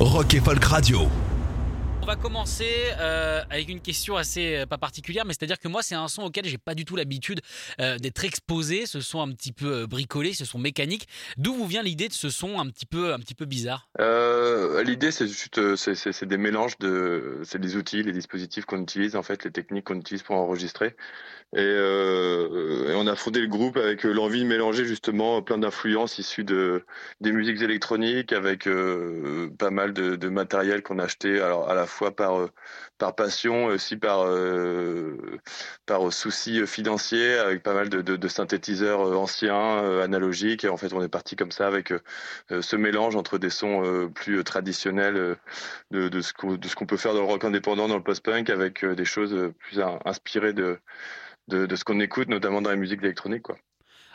Rock 0.00 0.34
et 0.34 0.40
Folk 0.40 0.64
Radio. 0.64 1.08
Va 2.08 2.16
commencer 2.16 2.86
euh, 2.98 3.42
avec 3.50 3.68
une 3.68 3.82
question 3.82 4.16
assez 4.16 4.56
euh, 4.56 4.64
pas 4.64 4.78
particulière, 4.78 5.26
mais 5.26 5.34
c'est-à-dire 5.34 5.58
que 5.58 5.68
moi, 5.68 5.82
c'est 5.82 5.94
un 5.94 6.08
son 6.08 6.22
auquel 6.22 6.46
j'ai 6.46 6.56
pas 6.56 6.74
du 6.74 6.86
tout 6.86 6.96
l'habitude 6.96 7.42
euh, 7.82 7.98
d'être 7.98 8.24
exposé. 8.24 8.86
Ce 8.86 9.02
son 9.02 9.20
un 9.20 9.30
petit 9.30 9.52
peu 9.52 9.84
bricolé, 9.84 10.32
ce 10.32 10.46
son 10.46 10.58
mécanique. 10.58 11.06
D'où 11.36 11.52
vous 11.52 11.66
vient 11.66 11.82
l'idée 11.82 12.08
de 12.08 12.14
ce 12.14 12.30
son 12.30 12.60
un 12.60 12.66
petit 12.68 12.86
peu, 12.86 13.12
un 13.12 13.18
petit 13.18 13.34
peu 13.34 13.44
bizarre? 13.44 13.90
L'idée, 13.98 15.10
c'est 15.10 16.24
des 16.24 16.38
mélanges 16.38 16.78
de, 16.78 17.42
c'est 17.44 17.60
des 17.60 17.76
outils, 17.76 18.02
les 18.02 18.12
dispositifs 18.12 18.64
qu'on 18.64 18.80
utilise, 18.80 19.14
en 19.14 19.22
fait, 19.22 19.44
les 19.44 19.50
techniques 19.50 19.84
qu'on 19.84 20.00
utilise 20.00 20.22
pour 20.22 20.36
enregistrer. 20.36 20.96
Et, 21.56 21.76
on 22.94 23.06
a 23.06 23.16
fondé 23.16 23.40
le 23.40 23.48
groupe 23.48 23.76
avec 23.76 24.04
l'envie 24.04 24.42
de 24.42 24.48
mélanger 24.48 24.84
justement 24.86 25.40
plein 25.42 25.58
d'influences 25.58 26.18
issues 26.18 26.44
de 26.44 26.84
des 27.20 27.32
musiques 27.32 27.62
électroniques, 27.62 28.32
avec 28.32 28.68
pas 29.58 29.70
mal 29.70 29.92
de, 29.92 30.16
de 30.16 30.28
matériel 30.28 30.82
qu'on 30.82 30.98
a 30.98 31.04
acheté, 31.04 31.40
alors 31.40 31.68
à 31.70 31.74
la 31.74 31.86
fois 31.86 31.97
par 32.14 32.38
euh, 32.40 32.50
par 32.98 33.14
passion, 33.14 33.66
aussi 33.66 33.96
par 33.96 34.24
euh, 34.24 35.16
par 35.86 36.12
souci 36.12 36.66
financier, 36.66 37.34
avec 37.38 37.62
pas 37.62 37.74
mal 37.74 37.88
de, 37.88 38.28
synthétiseurs 38.28 39.00
euh, 39.00 39.16
anciens, 39.16 40.00
analogiques. 40.00 40.64
Et 40.64 40.68
en 40.68 40.76
fait, 40.76 40.92
on 40.92 41.02
est 41.02 41.08
parti 41.08 41.36
comme 41.36 41.52
ça 41.52 41.66
avec 41.66 41.92
ce 42.50 42.76
mélange 42.76 43.16
entre 43.16 43.38
des 43.38 43.50
sons 43.50 44.10
plus 44.14 44.42
traditionnels 44.44 45.36
de, 45.90 46.20
ce 46.20 46.32
qu'on 46.32 46.86
peut 46.86 46.96
faire 46.96 47.14
dans 47.14 47.20
le 47.20 47.26
rock 47.26 47.44
indépendant, 47.44 47.88
dans 47.88 47.96
le 47.96 48.02
post-punk, 48.02 48.50
avec 48.50 48.84
des 48.84 49.04
choses 49.04 49.52
plus 49.58 49.80
in- 49.80 49.98
inspirées 50.04 50.52
de, 50.52 50.78
de, 51.48 51.66
de 51.66 51.76
ce 51.76 51.84
qu'on 51.84 52.00
écoute, 52.00 52.28
notamment 52.28 52.62
dans 52.62 52.70
la 52.70 52.76
musique 52.76 53.02
électronique. 53.02 53.42
Quoi. 53.42 53.58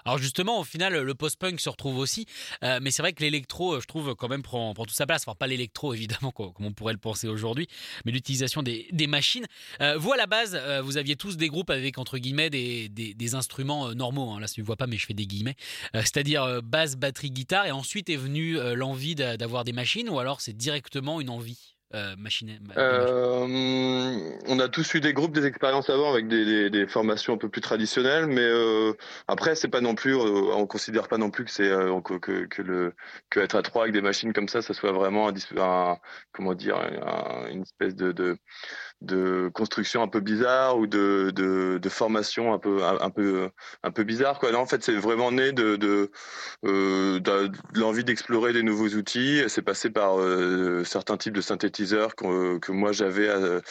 Alors 0.05 0.17
justement, 0.17 0.59
au 0.59 0.63
final, 0.63 0.93
le 0.97 1.15
post-punk 1.15 1.59
se 1.59 1.69
retrouve 1.69 1.97
aussi, 1.97 2.25
euh, 2.63 2.79
mais 2.81 2.91
c'est 2.91 3.01
vrai 3.01 3.13
que 3.13 3.21
l'électro, 3.23 3.75
euh, 3.75 3.81
je 3.81 3.87
trouve, 3.87 4.15
quand 4.15 4.27
même 4.27 4.41
prend, 4.41 4.73
prend 4.73 4.85
toute 4.85 4.95
sa 4.95 5.05
place. 5.05 5.23
Enfin, 5.25 5.35
pas 5.35 5.47
l'électro, 5.47 5.93
évidemment, 5.93 6.31
co- 6.31 6.51
comme 6.51 6.65
on 6.65 6.73
pourrait 6.73 6.93
le 6.93 6.99
penser 6.99 7.27
aujourd'hui, 7.27 7.67
mais 8.05 8.11
l'utilisation 8.11 8.63
des, 8.63 8.87
machines. 9.07 9.45
Euh, 9.81 9.97
vous, 9.97 10.13
à 10.13 10.17
la 10.17 10.27
base, 10.27 10.55
euh, 10.59 10.81
vous 10.81 10.97
aviez 10.97 11.15
tous 11.15 11.37
des 11.37 11.47
groupes 11.47 11.69
avec, 11.69 11.97
entre 11.97 12.17
guillemets, 12.17 12.49
des, 12.49 12.89
des, 12.89 13.35
instruments 13.35 13.87
euh, 13.89 13.93
normaux. 13.93 14.31
hein. 14.31 14.39
Là, 14.39 14.47
tu 14.47 14.61
ne 14.61 14.65
vois 14.65 14.75
pas, 14.77 14.87
mais 14.87 14.97
je 14.97 15.05
fais 15.05 15.13
des 15.13 15.25
guillemets. 15.27 15.55
Euh, 15.95 16.01
C'est-à-dire 16.01 16.43
euh, 16.43 16.61
basse, 16.61 16.95
batterie, 16.95 17.31
guitare, 17.31 17.65
et 17.65 17.71
ensuite 17.71 18.09
est 18.09 18.15
venue 18.15 18.57
euh, 18.57 18.75
l'envie 18.75 19.15
d'a- 19.15 19.37
d'avoir 19.37 19.63
des 19.63 19.73
machines, 19.73 20.09
ou 20.09 20.19
alors 20.19 20.41
c'est 20.41 20.55
directement 20.55 21.19
une 21.21 21.29
envie? 21.29 21.75
Euh, 21.95 22.15
Euh, 22.77 24.37
on 24.47 24.59
a 24.59 24.67
tous 24.67 24.93
eu 24.95 24.99
des 24.99 25.13
groupes, 25.13 25.33
des 25.33 25.45
expériences 25.45 25.89
avant 25.89 26.11
avec 26.11 26.27
des, 26.27 26.69
formations 26.87 27.33
un 27.33 27.37
peu 27.37 27.49
plus 27.49 27.61
traditionnelles, 27.61 28.25
mais 28.27 28.41
euh, 28.41 28.93
après 29.27 29.55
c'est 29.55 29.67
pas 29.67 29.81
non 29.81 29.95
plus, 29.95 30.15
on 30.15 30.65
considère 30.67 31.07
pas 31.07 31.17
non 31.17 31.29
plus 31.29 31.45
que 31.45 31.51
c'est 31.51 31.69
que, 32.03 32.61
le 32.61 32.93
que 33.29 33.39
être 33.39 33.55
à 33.55 33.61
trois 33.61 33.83
avec 33.83 33.93
des 33.93 34.01
machines 34.01 34.33
comme 34.33 34.47
ça, 34.47 34.61
ça 34.61 34.73
soit 34.73 34.91
vraiment 34.91 35.27
un, 35.29 35.33
un- 35.57 35.97
comment 36.31 36.53
dire 36.55 36.77
un- 36.77 37.47
une 37.49 37.61
espèce 37.61 37.95
de, 37.95 38.11
de 38.11 38.37
de 39.03 39.49
construction 39.53 40.01
un 40.01 40.07
peu 40.07 40.19
bizarre 40.19 40.77
ou 40.77 40.87
de 40.87 41.31
de, 41.35 41.89
formation 41.89 42.53
un 42.53 42.59
peu 42.59 42.83
un, 42.83 43.09
peu 43.11 43.49
un 43.83 43.91
peu 43.91 44.03
bizarre 44.03 44.39
quoi. 44.39 44.51
Non, 44.51 44.59
en 44.59 44.65
fait 44.65 44.83
c'est 44.83 44.95
vraiment 44.95 45.31
né 45.31 45.51
de 45.51 45.77
euh, 46.65 47.19
l'envie 47.73 48.03
d'explorer 48.03 48.53
des 48.53 48.63
nouveaux 48.63 48.89
outils. 48.89 49.43
C'est 49.47 49.61
passé 49.61 49.89
par 49.89 50.19
euh, 50.19 50.83
certains 50.83 51.17
types 51.17 51.33
de 51.35 51.41
synthétiseurs 51.41 52.15
qu'on- 52.15 52.59
que 52.59 52.71
moi 52.71 52.91
j'avais 52.91 53.29
à, 53.29 53.35
euh, 53.37 53.61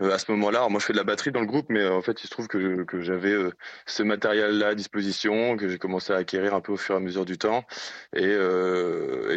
à 0.00 0.18
ce 0.18 0.30
moment-là. 0.32 0.68
Moi 0.68 0.80
je 0.80 0.86
fais 0.86 0.92
de 0.92 0.98
la 0.98 1.04
batterie 1.04 1.32
dans 1.32 1.40
le 1.40 1.46
groupe, 1.46 1.66
mais 1.68 1.86
en 1.88 2.02
fait 2.02 2.22
il 2.22 2.26
se 2.26 2.30
trouve 2.30 2.48
que, 2.48 2.84
que 2.84 3.00
j'avais 3.02 3.34
ce 3.86 4.02
matériel-là 4.02 4.68
à 4.68 4.74
disposition, 4.74 5.56
que 5.56 5.68
j'ai 5.68 5.78
commencé 5.78 6.12
à 6.12 6.16
acquérir 6.16 6.54
un 6.54 6.60
peu 6.60 6.72
au 6.72 6.76
fur 6.76 6.94
et 6.94 6.98
à 6.98 7.00
mesure 7.00 7.24
du 7.24 7.38
temps. 7.38 7.64
Et, 8.14 8.36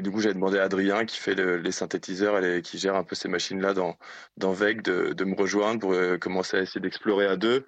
du 0.02 0.12
coup 0.12 0.20
j'avais 0.20 0.34
demandé 0.36 0.60
à 0.60 0.64
Adrien 0.64 1.06
qui 1.06 1.18
fait 1.20 1.36
le- 1.36 1.58
les 1.58 1.72
synthétiseurs 1.72 2.44
et 2.44 2.62
qui 2.62 2.78
gère 2.78 2.96
un 2.96 3.04
peu 3.04 3.16
ces 3.16 3.28
machines-là 3.30 3.74
dans, 3.74 3.98
dans 4.38 4.52
VEC 4.52 4.82
de, 4.82 5.14
de 5.14 5.24
me 5.26 5.36
rejoindre 5.46 5.80
pour 5.80 5.94
euh, 5.94 6.18
commencer 6.18 6.58
à 6.58 6.62
essayer 6.62 6.82
d'explorer 6.82 7.28
à 7.28 7.38
deux. 7.38 7.66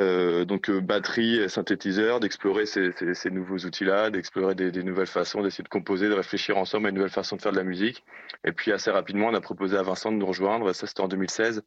Euh, 0.00 0.44
donc 0.44 0.70
euh, 0.70 0.80
batterie, 0.80 1.48
synthétiseur, 1.48 2.20
d'explorer 2.20 2.66
ces, 2.66 2.92
nouveaux 3.30 3.58
outils-là, 3.58 4.10
d'explorer 4.10 4.54
des, 4.54 4.82
nouvelles 4.82 5.06
façons, 5.06 5.42
d'essayer 5.42 5.64
de 5.64 5.68
composer, 5.68 6.08
de 6.08 6.14
réfléchir 6.14 6.58
ensemble 6.58 6.86
à 6.86 6.88
une 6.90 6.96
nouvelle 6.96 7.10
façon 7.10 7.36
de 7.36 7.42
faire 7.42 7.52
de 7.52 7.56
la 7.56 7.64
musique. 7.64 8.04
Et 8.44 8.52
puis 8.52 8.72
assez 8.72 8.90
rapidement, 8.90 9.28
on 9.28 9.34
a 9.34 9.40
proposé 9.40 9.76
à 9.76 9.82
Vincent 9.82 10.10
de 10.12 10.16
nous 10.16 10.26
rejoindre. 10.26 10.72
Ça, 10.72 10.86
c'était 10.86 11.00
en 11.00 11.08
2016 11.08 11.62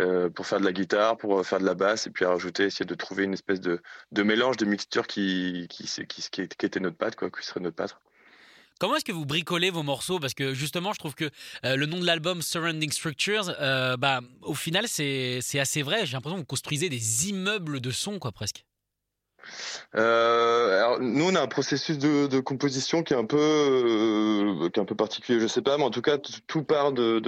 euh, 0.00 0.30
pour 0.30 0.46
faire 0.46 0.60
de 0.60 0.64
la 0.64 0.72
guitare, 0.72 1.16
pour 1.16 1.44
faire 1.46 1.60
de 1.60 1.66
la 1.66 1.74
basse, 1.74 2.06
et 2.06 2.10
puis 2.10 2.24
à 2.24 2.30
rajouter, 2.30 2.64
essayer 2.64 2.86
de 2.86 2.94
trouver 2.94 3.24
une 3.24 3.34
espèce 3.34 3.60
de, 3.60 3.80
mélange, 4.22 4.56
de 4.56 4.64
mixture 4.64 5.06
qui, 5.06 5.66
qui, 5.68 5.84
qui 6.30 6.42
était 6.42 6.80
notre 6.80 6.96
patte, 6.96 7.16
quoi, 7.16 7.30
qui 7.30 7.46
serait 7.46 7.60
notre 7.60 7.76
patte. 7.76 7.96
Comment 8.78 8.94
est-ce 8.94 9.04
que 9.04 9.12
vous 9.12 9.26
bricolez 9.26 9.70
vos 9.70 9.82
morceaux? 9.82 10.20
Parce 10.20 10.34
que 10.34 10.54
justement, 10.54 10.92
je 10.92 10.98
trouve 10.98 11.16
que 11.16 11.30
euh, 11.64 11.74
le 11.74 11.86
nom 11.86 11.98
de 11.98 12.06
l'album 12.06 12.42
Surrounding 12.42 12.92
Structures, 12.92 13.52
euh, 13.60 13.96
bah, 13.96 14.20
au 14.42 14.54
final, 14.54 14.86
c'est 14.86 15.40
assez 15.58 15.82
vrai. 15.82 16.06
J'ai 16.06 16.12
l'impression 16.12 16.36
que 16.36 16.42
vous 16.42 16.46
construisez 16.46 16.88
des 16.88 17.28
immeubles 17.28 17.80
de 17.80 17.90
son, 17.90 18.20
quoi, 18.20 18.30
presque. 18.30 18.64
Euh, 19.94 20.98
nous, 21.00 21.24
on 21.30 21.34
a 21.34 21.40
un 21.40 21.46
processus 21.46 21.98
de, 21.98 22.40
composition 22.40 23.02
qui 23.02 23.14
est 23.14 23.16
un 23.16 23.24
peu, 23.24 23.38
euh, 23.38 24.68
qui 24.70 24.78
est 24.78 24.82
un 24.82 24.86
peu 24.86 24.94
particulier, 24.94 25.40
je 25.40 25.46
sais 25.46 25.62
pas, 25.62 25.78
mais 25.78 25.84
en 25.84 25.90
tout 25.90 26.02
cas, 26.02 26.18
tout 26.46 26.62
part 26.62 26.92
de, 26.92 27.18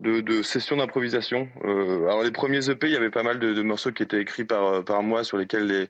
de, 0.00 0.42
sessions 0.42 0.76
d'improvisation. 0.76 1.48
Euh, 1.64 2.04
alors, 2.06 2.22
les 2.22 2.30
premiers 2.30 2.68
EP, 2.70 2.88
il 2.88 2.92
y 2.92 2.96
avait 2.96 3.10
pas 3.10 3.22
mal 3.22 3.38
de, 3.38 3.62
morceaux 3.62 3.92
qui 3.92 4.02
étaient 4.02 4.20
écrits 4.20 4.44
par, 4.44 4.84
par 4.84 5.02
moi, 5.02 5.24
sur 5.24 5.36
lesquels 5.38 5.66
les, 5.66 5.88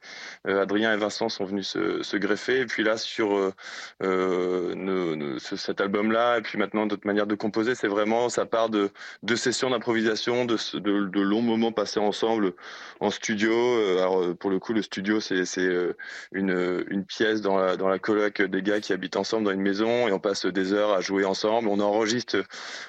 Adrien 0.51 0.93
et 0.93 0.97
Vincent 0.97 1.29
sont 1.29 1.45
venus 1.45 1.69
se, 1.69 2.17
greffer. 2.17 2.61
Et 2.61 2.67
puis 2.67 2.83
là, 2.85 2.97
sur 2.97 3.53
ce- 4.01 5.57
cet 5.57 5.81
album-là, 5.81 6.39
et 6.39 6.43
puis 6.43 6.59
maintenant, 6.59 6.87
d'autres 6.87 7.07
manières 7.07 7.27
de 7.27 7.35
composer, 7.35 7.75
c'est 7.75 7.89
vraiment, 7.89 8.29
ça 8.29 8.47
part 8.47 8.69
de, 8.69 8.91
de 9.23 9.37
sessions 9.37 9.71
d'improvisation, 9.71 10.45
de, 10.45 10.57
de, 10.79 11.07
de 11.07 11.21
longs 11.21 11.43
moments 11.43 11.73
passés 11.73 12.01
ensemble 12.01 12.53
en 13.01 13.11
studio. 13.11 13.53
Alors, 13.99 14.37
pour 14.37 14.51
le 14.51 14.59
coup, 14.59 14.73
le 14.73 14.83
studio, 14.83 15.21
c'est 15.21 15.38
c'est, 15.45 15.61
euh, 15.61 15.95
une, 16.33 17.05
pièce 17.05 17.41
dans 17.41 17.59
la, 17.59 17.77
dans 17.77 17.89
la 17.89 17.99
coloc 17.99 18.43
des 18.43 18.63
gars 18.63 18.81
qui 18.81 18.93
habitent 18.93 19.17
ensemble 19.17 19.45
dans 19.45 19.53
une 19.53 19.61
maison 19.61 20.09
et 20.09 20.13
on 20.13 20.19
passe 20.19 20.47
des 20.47 20.73
heures 20.73 20.93
à 20.93 21.01
jouer 21.01 21.25
ensemble. 21.25 21.69
On 21.69 21.81
enregistre, 21.81 22.45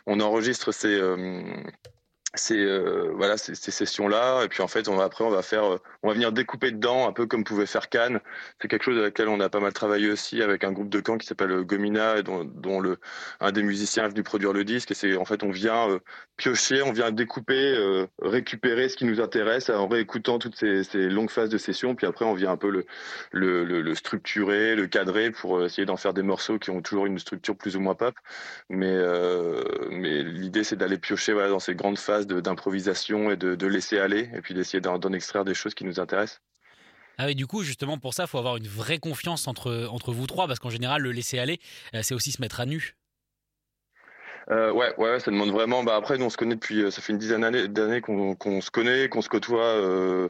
on 0.06 0.20
enregistre 0.20 0.72
ces, 0.72 1.00
euh, 1.00 1.42
ces, 2.36 2.60
euh, 2.60 3.12
voilà, 3.16 3.38
ces, 3.38 3.56
ces 3.56 3.72
sessions-là. 3.72 4.44
Et 4.44 4.50
puis 4.50 4.62
en 4.62 4.68
fait, 4.68 4.88
après, 4.88 5.24
on 5.24 5.30
va 5.30 5.42
faire, 5.42 5.74
euh, 5.74 5.78
on 6.04 6.10
va 6.10 6.14
venir 6.14 6.32
découper 6.32 6.72
dedans, 6.72 7.08
un 7.08 7.12
peu 7.12 7.26
comme 7.26 7.44
pouvait 7.44 7.66
faire 7.66 7.90
Cannes. 7.90 8.20
C'est 8.62 8.68
quelque 8.68 8.84
chose 8.84 9.00
à 9.00 9.02
laquelle 9.02 9.30
on 9.30 9.40
a 9.40 9.50
pas 9.50 9.60
mal 9.60 9.74
travaillé 9.74 10.12
aussi 10.12 10.42
avec 10.42 10.64
un 10.64 10.72
groupe 10.72 10.90
de 10.90 11.02
Caen 11.06 11.18
qui 11.18 11.26
s'appelle 11.26 11.52
euh, 11.52 11.64
Gomina, 11.64 12.18
et 12.18 12.24
dont, 12.24 12.80
le, 12.80 12.98
un 13.40 13.52
des 13.52 13.64
musiciens 13.64 14.06
est 14.06 14.10
venu 14.10 14.24
produire 14.24 14.54
le 14.54 14.64
disque. 14.64 14.92
Et 14.92 14.94
c'est, 14.94 15.18
en 15.18 15.26
fait, 15.26 15.44
on 15.44 15.50
vient 15.50 16.00
piocher, 16.38 16.84
on 16.84 16.92
vient 16.92 17.12
découper, 17.12 18.06
récupérer 18.22 18.90
ce 18.90 18.96
qui 18.96 19.06
nous 19.06 19.20
intéresse 19.20 19.70
en 19.70 19.88
réécoutant 19.88 20.40
toutes 20.40 20.56
ces, 20.56 20.84
longues 21.10 21.30
phases 21.30 21.50
de 21.50 21.58
session. 21.58 21.96
Puis 21.96 22.08
après, 22.08 22.26
on 22.26 22.34
vient 22.34 22.52
un 22.52 22.58
peu 22.58 22.70
le, 22.70 23.64
le, 23.64 23.96
structurer, 23.96 24.76
le 24.76 24.88
cadrer 24.88 25.32
pour 25.32 25.64
essayer 25.64 25.86
d'en 25.86 25.98
faire 25.98 26.14
des 26.14 26.22
morceaux 26.22 26.60
qui 26.60 26.70
ont 26.70 26.82
toujours 26.82 27.06
une 27.08 27.20
structure 27.20 27.56
plus 27.58 27.76
ou 27.76 27.80
moins 27.80 27.96
pop. 27.96 28.16
Mais, 28.70 28.96
mais 29.92 30.24
l'idée, 30.24 30.64
c'est 30.64 30.76
d'aller 30.76 30.98
piocher 30.98 31.34
voilà, 31.34 31.50
dans 31.50 31.60
ces 31.60 31.76
grandes 31.76 31.98
phases 32.00 32.19
d'improvisation 32.28 33.32
et 33.32 33.38
de, 33.38 33.68
laisser 33.68 34.00
aller, 34.00 34.30
et 34.34 34.42
puis 34.42 34.54
d'essayer 34.54 34.82
d'en 34.82 35.14
extraire 35.14 35.46
des 35.46 35.54
choses 35.54 35.74
qui 35.74 35.86
nous 35.86 36.00
intéressent. 36.00 36.42
Ah 37.18 37.26
oui, 37.26 37.36
du 37.36 37.48
coup, 37.48 37.64
justement, 37.64 37.98
pour 37.98 38.14
ça, 38.14 38.24
il 38.24 38.28
faut 38.30 38.38
avoir 38.38 38.56
une 38.56 38.68
vraie 38.68 38.98
confiance 38.98 39.48
entre, 39.48 39.88
entre 39.92 40.14
vous 40.14 40.26
trois, 40.26 40.48
parce 40.48 40.60
qu'en 40.60 40.70
général, 40.70 41.02
le 41.02 41.12
laisser 41.12 41.38
aller, 41.38 41.60
euh, 41.94 42.00
c'est 42.02 42.14
aussi 42.14 42.32
se 42.32 42.42
mettre 42.42 42.62
à 42.62 42.66
nu. 42.66 42.96
Euh, 44.52 44.72
ouais, 44.72 44.94
ouais, 44.98 45.20
ça 45.20 45.32
demande 45.32 45.52
vraiment. 45.52 45.84
Bah 45.84 45.96
après, 45.96 46.18
nous 46.18 46.26
on 46.26 46.30
se 46.30 46.38
connaît 46.38 46.56
depuis, 46.56 46.92
ça 46.92 47.02
fait 47.02 47.14
une 47.14 47.20
dizaine 47.20 47.68
d'années 47.68 48.02
qu'on 48.02 48.62
se 48.62 48.72
connaît, 48.72 49.10
qu'on 49.10 49.22
se 49.22 49.30
côtoie. 49.30 49.64
Euh, 49.64 50.30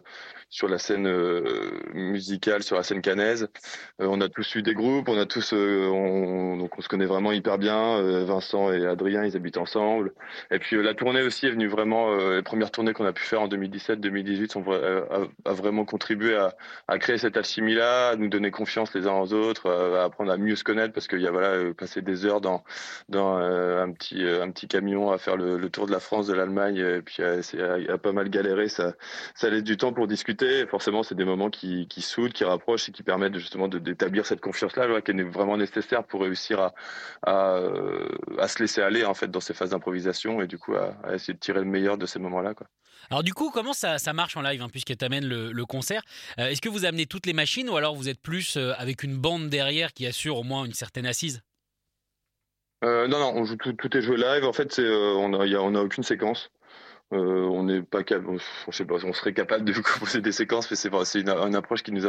sur 0.50 0.68
la 0.68 0.80
scène 0.80 1.08
euh, 1.08 1.80
musicale, 1.94 2.64
sur 2.64 2.76
la 2.76 2.84
scène 2.84 3.02
canaise. 3.02 3.48
Euh, 4.02 4.08
on 4.10 4.20
a 4.20 4.30
tous 4.30 4.56
eu 4.56 4.64
des 4.64 4.74
groupes, 4.74 5.08
on 5.08 5.18
a 5.18 5.26
tous, 5.26 5.54
euh, 5.54 5.88
on, 5.88 6.58
donc 6.58 6.78
on 6.78 6.82
se 6.82 6.90
connaît 6.90 7.06
vraiment 7.06 7.32
hyper 7.32 7.58
bien. 7.58 8.02
Vincent 8.24 8.72
et 8.72 8.86
Adrien, 8.86 9.24
ils 9.24 9.36
habitent 9.36 9.58
ensemble. 9.58 10.14
Et 10.52 10.60
puis 10.60 10.82
la 10.82 10.94
tournée 10.94 11.22
aussi 11.22 11.46
est 11.46 11.52
venue 11.52 11.68
vraiment, 11.68 12.16
les 12.16 12.42
premières 12.42 12.72
tournées 12.72 12.94
qu'on 12.94 13.06
a 13.06 13.14
pu 13.14 13.24
faire 13.24 13.42
en 13.42 13.48
2017-2018 13.48 14.52
sont 14.52 14.64
a, 14.72 15.54
vraiment 15.54 15.86
contribué 15.86 16.36
à, 16.36 16.56
à 16.88 16.98
créer 16.98 17.18
cette 17.18 17.38
alchimie-là, 17.38 18.10
à 18.10 18.16
nous 18.16 18.30
donner 18.30 18.52
confiance 18.52 18.94
les 18.94 19.08
uns 19.08 19.20
aux 19.20 19.34
autres, 19.34 19.70
à 19.70 20.04
apprendre 20.04 20.32
à 20.32 20.38
mieux 20.38 20.56
se 20.56 20.64
connaître 20.64 20.94
parce 20.94 21.08
qu'il 21.08 21.22
y 21.22 21.28
a 21.28 21.32
voilà 21.32 21.74
passé 21.74 22.02
des 22.02 22.26
heures 22.26 22.42
dans 22.42 22.64
dans 23.10 23.38
un 23.38 23.92
petit 23.92 24.09
un 24.14 24.52
petit 24.52 24.68
camion 24.68 25.12
à 25.12 25.18
faire 25.18 25.38
le, 25.38 25.70
tour 25.70 25.88
de 25.88 25.92
la 25.92 26.00
France, 26.00 26.28
de 26.28 26.34
l'Allemagne, 26.34 26.78
et 26.78 27.02
puis 27.02 27.24
à, 27.24 27.98
pas 27.98 28.12
mal 28.12 28.30
galérer, 28.30 28.70
ça 28.70 28.94
laisse 29.44 29.64
du 29.64 29.78
temps 29.78 29.94
pour 29.94 30.08
discuter. 30.08 30.66
Forcément, 30.68 31.04
c'est 31.04 31.16
des 31.16 31.26
moments 31.26 31.50
qui, 31.50 31.88
qui 31.88 32.02
soudent, 32.02 32.34
qui 32.34 32.44
rapprochent 32.44 32.90
et 32.90 32.92
qui 32.92 33.04
permettent 33.04 33.38
justement 33.38 33.68
d'établir 33.68 34.26
cette 34.26 34.42
confiance-là, 34.42 35.02
qui 35.02 35.12
est 35.12 35.24
vraiment 35.24 35.58
nécessaire 35.58 36.04
pour 36.04 36.22
réussir 36.22 36.60
à, 36.60 36.74
à, 37.26 38.48
se 38.48 38.60
laisser 38.60 38.82
aller 38.82 39.06
en 39.06 39.14
fait 39.14 39.30
dans 39.30 39.40
ces 39.40 39.54
phases 39.54 39.72
d'improvisation 39.72 40.42
et 40.42 40.48
du 40.48 40.58
coup 40.58 40.76
à, 40.76 41.14
essayer 41.14 41.34
de 41.34 41.40
tirer 41.40 41.60
le 41.60 41.66
meilleur 41.66 41.98
de 41.98 42.06
ces 42.06 42.20
moments-là. 42.20 42.54
Alors 43.10 43.24
du 43.24 43.34
coup, 43.34 43.50
comment 43.52 43.74
ça, 43.74 43.98
marche 44.14 44.38
en 44.38 44.42
live, 44.42 44.62
hein, 44.62 44.70
puisque 44.70 44.96
tu 44.96 45.06
amènes 45.06 45.28
le, 45.28 45.66
concert? 45.66 46.02
Euh, 46.40 46.48
Est-ce 46.48 46.62
que 46.62 46.70
vous 46.70 46.86
amenez 46.86 47.06
toutes 47.06 47.26
les 47.26 47.34
machines 47.34 47.70
ou 47.70 47.78
alors 47.78 47.96
vous 47.96 48.10
êtes 48.10 48.22
plus 48.22 48.58
euh, 48.58 48.74
avec 48.78 49.04
une 49.04 49.18
bande 49.18 49.50
derrière 49.50 49.94
qui 49.94 50.06
assure 50.06 50.38
au 50.38 50.44
moins 50.44 50.66
une 50.66 50.74
certaine 50.74 51.06
assise? 51.06 51.42
euh, 51.42 51.49
non, 52.84 53.08
non, 53.08 53.34
on 53.36 53.46
joue 53.46 53.58
tout, 53.58 53.74
tout, 53.74 53.96
est 53.98 54.02
joué 54.02 54.18
live. 54.18 54.46
En 54.46 54.54
fait, 54.54 54.72
c'est, 54.74 54.88
on 54.88 55.30
n'a 55.30 55.62
on 55.62 55.76
a 55.76 55.82
aucune 55.82 56.04
séquence. 56.04 56.52
Euh, 57.12 57.48
on 57.48 57.64
n'est 57.64 57.82
pas 57.82 58.04
capable, 58.04 58.38
je 58.70 58.76
sais 58.76 58.86
pas, 58.86 59.04
on 59.04 59.14
serait 59.14 59.34
capable 59.34 59.66
de 59.66 59.74
composer 59.82 60.22
des 60.22 60.32
séquences, 60.32 60.70
mais 60.70 60.78
c'est 60.78 60.90
c'est 61.06 61.22
une, 61.22 61.56
approche 61.56 61.82
qui 61.82 61.92
nous 61.92 62.08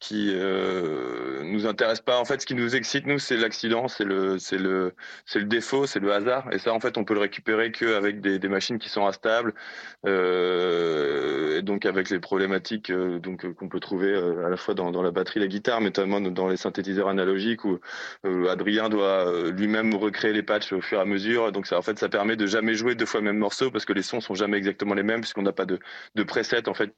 qui 0.00 0.32
euh, 0.34 1.42
nous 1.44 1.66
intéresse 1.66 2.00
pas. 2.00 2.18
En 2.18 2.24
fait, 2.24 2.40
ce 2.40 2.46
qui 2.46 2.56
nous 2.56 2.74
excite 2.74 3.06
nous, 3.06 3.20
c'est 3.20 3.36
l'accident, 3.36 3.86
c'est 3.86 4.04
le, 4.04 4.38
c'est 4.38 4.58
le, 4.58 4.94
c'est 5.24 5.38
le 5.38 5.44
défaut, 5.44 5.86
c'est 5.86 6.00
le 6.00 6.12
hasard. 6.12 6.52
Et 6.52 6.58
ça, 6.58 6.72
en 6.72 6.80
fait, 6.80 6.98
on 6.98 7.04
peut 7.04 7.14
le 7.14 7.20
récupérer 7.20 7.70
qu'avec 7.70 8.20
des, 8.20 8.48
machines 8.48 8.78
qui 8.78 8.88
sont 8.88 9.06
instables, 9.06 9.54
euh, 10.06 11.58
et 11.58 11.62
donc 11.62 11.86
avec 11.86 12.10
les 12.10 12.18
problématiques 12.18 12.92
donc 12.92 13.50
qu'on 13.54 13.68
peut 13.68 13.80
trouver 13.80 14.14
à 14.16 14.48
la 14.48 14.56
fois 14.56 14.74
dans, 14.74 14.90
dans 14.90 15.02
la 15.02 15.12
batterie, 15.12 15.40
la 15.40 15.46
guitare, 15.46 15.80
mais 15.80 15.86
notamment 15.86 16.20
dans 16.20 16.48
les 16.48 16.56
synthétiseurs 16.56 17.08
analogiques 17.08 17.64
où 17.64 17.78
Adrien 18.48 18.88
doit 18.88 19.50
lui-même 19.50 19.94
recréer 19.94 20.32
les 20.32 20.42
patchs 20.42 20.72
au 20.72 20.80
fur 20.80 20.98
et 20.98 21.02
à 21.02 21.04
mesure. 21.04 21.52
Donc 21.52 21.66
ça, 21.66 21.78
en 21.78 21.82
fait, 21.82 21.98
ça 21.98 22.08
permet 22.08 22.36
de 22.36 22.46
jamais 22.46 22.74
jouer 22.74 22.94
deux 22.96 23.06
fois 23.06 23.20
le 23.20 23.26
même 23.26 23.38
morceau 23.38 23.70
parce 23.70 23.84
que 23.84 23.92
les 23.92 24.02
sons 24.02 24.20
sont 24.24 24.34
jamais 24.34 24.56
exactement 24.58 24.94
les 24.94 25.02
mêmes 25.02 25.20
puisqu'on 25.20 25.42
n'a 25.42 25.52
pas 25.52 25.66
de, 25.66 25.78
de 26.14 26.22
preset 26.22 26.68
en 26.68 26.74
fait 26.74 26.94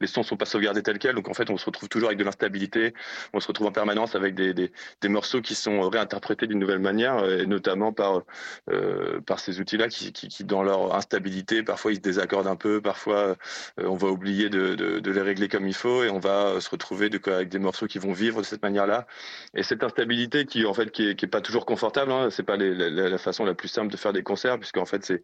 les 0.00 0.06
sons 0.06 0.22
sont 0.22 0.36
pas 0.36 0.46
sauvegardés 0.46 0.82
tels 0.82 0.98
quels, 0.98 1.14
donc 1.14 1.28
en 1.28 1.34
fait 1.34 1.50
on 1.50 1.56
se 1.56 1.66
retrouve 1.66 1.88
toujours 1.88 2.08
avec 2.08 2.18
de 2.18 2.24
l'instabilité, 2.24 2.94
on 3.32 3.40
se 3.40 3.46
retrouve 3.48 3.66
en 3.66 3.72
permanence 3.72 4.14
avec 4.14 4.34
des, 4.34 4.54
des, 4.54 4.72
des 5.00 5.08
morceaux 5.08 5.40
qui 5.40 5.54
sont 5.54 5.88
réinterprétés 5.88 6.46
d'une 6.46 6.58
nouvelle 6.58 6.78
manière, 6.78 7.24
et 7.24 7.46
notamment 7.46 7.92
par 7.92 8.22
euh, 8.70 9.20
par 9.20 9.38
ces 9.40 9.60
outils-là 9.60 9.88
qui, 9.88 10.12
qui, 10.12 10.28
qui, 10.28 10.44
dans 10.44 10.62
leur 10.62 10.94
instabilité, 10.94 11.62
parfois 11.62 11.92
ils 11.92 11.96
se 11.96 12.00
désaccordent 12.00 12.46
un 12.46 12.56
peu, 12.56 12.80
parfois 12.80 13.36
euh, 13.78 13.84
on 13.84 13.96
va 13.96 14.08
oublier 14.08 14.48
de, 14.48 14.74
de, 14.74 14.98
de, 15.00 15.10
les 15.10 15.20
régler 15.22 15.48
comme 15.48 15.66
il 15.66 15.74
faut, 15.74 16.04
et 16.04 16.10
on 16.10 16.18
va 16.18 16.60
se 16.60 16.70
retrouver 16.70 17.10
de, 17.10 17.20
avec 17.30 17.48
des 17.48 17.58
morceaux 17.58 17.86
qui 17.86 17.98
vont 17.98 18.12
vivre 18.12 18.40
de 18.40 18.46
cette 18.46 18.62
manière-là. 18.62 19.06
Et 19.54 19.62
cette 19.62 19.84
instabilité 19.84 20.46
qui 20.46 20.64
en 20.66 20.74
fait 20.74 20.90
qui 20.90 21.08
est, 21.10 21.14
qui 21.16 21.24
est 21.26 21.28
pas 21.28 21.40
toujours 21.40 21.66
confortable, 21.66 22.12
hein, 22.12 22.28
c'est 22.30 22.42
pas 22.42 22.56
les, 22.56 22.74
la, 22.74 23.08
la, 23.08 23.18
façon 23.18 23.44
la 23.44 23.54
plus 23.54 23.68
simple 23.68 23.92
de 23.92 23.96
faire 23.96 24.12
des 24.12 24.22
concerts, 24.22 24.58
puisqu'en 24.58 24.86
fait 24.86 25.04
c'est 25.04 25.22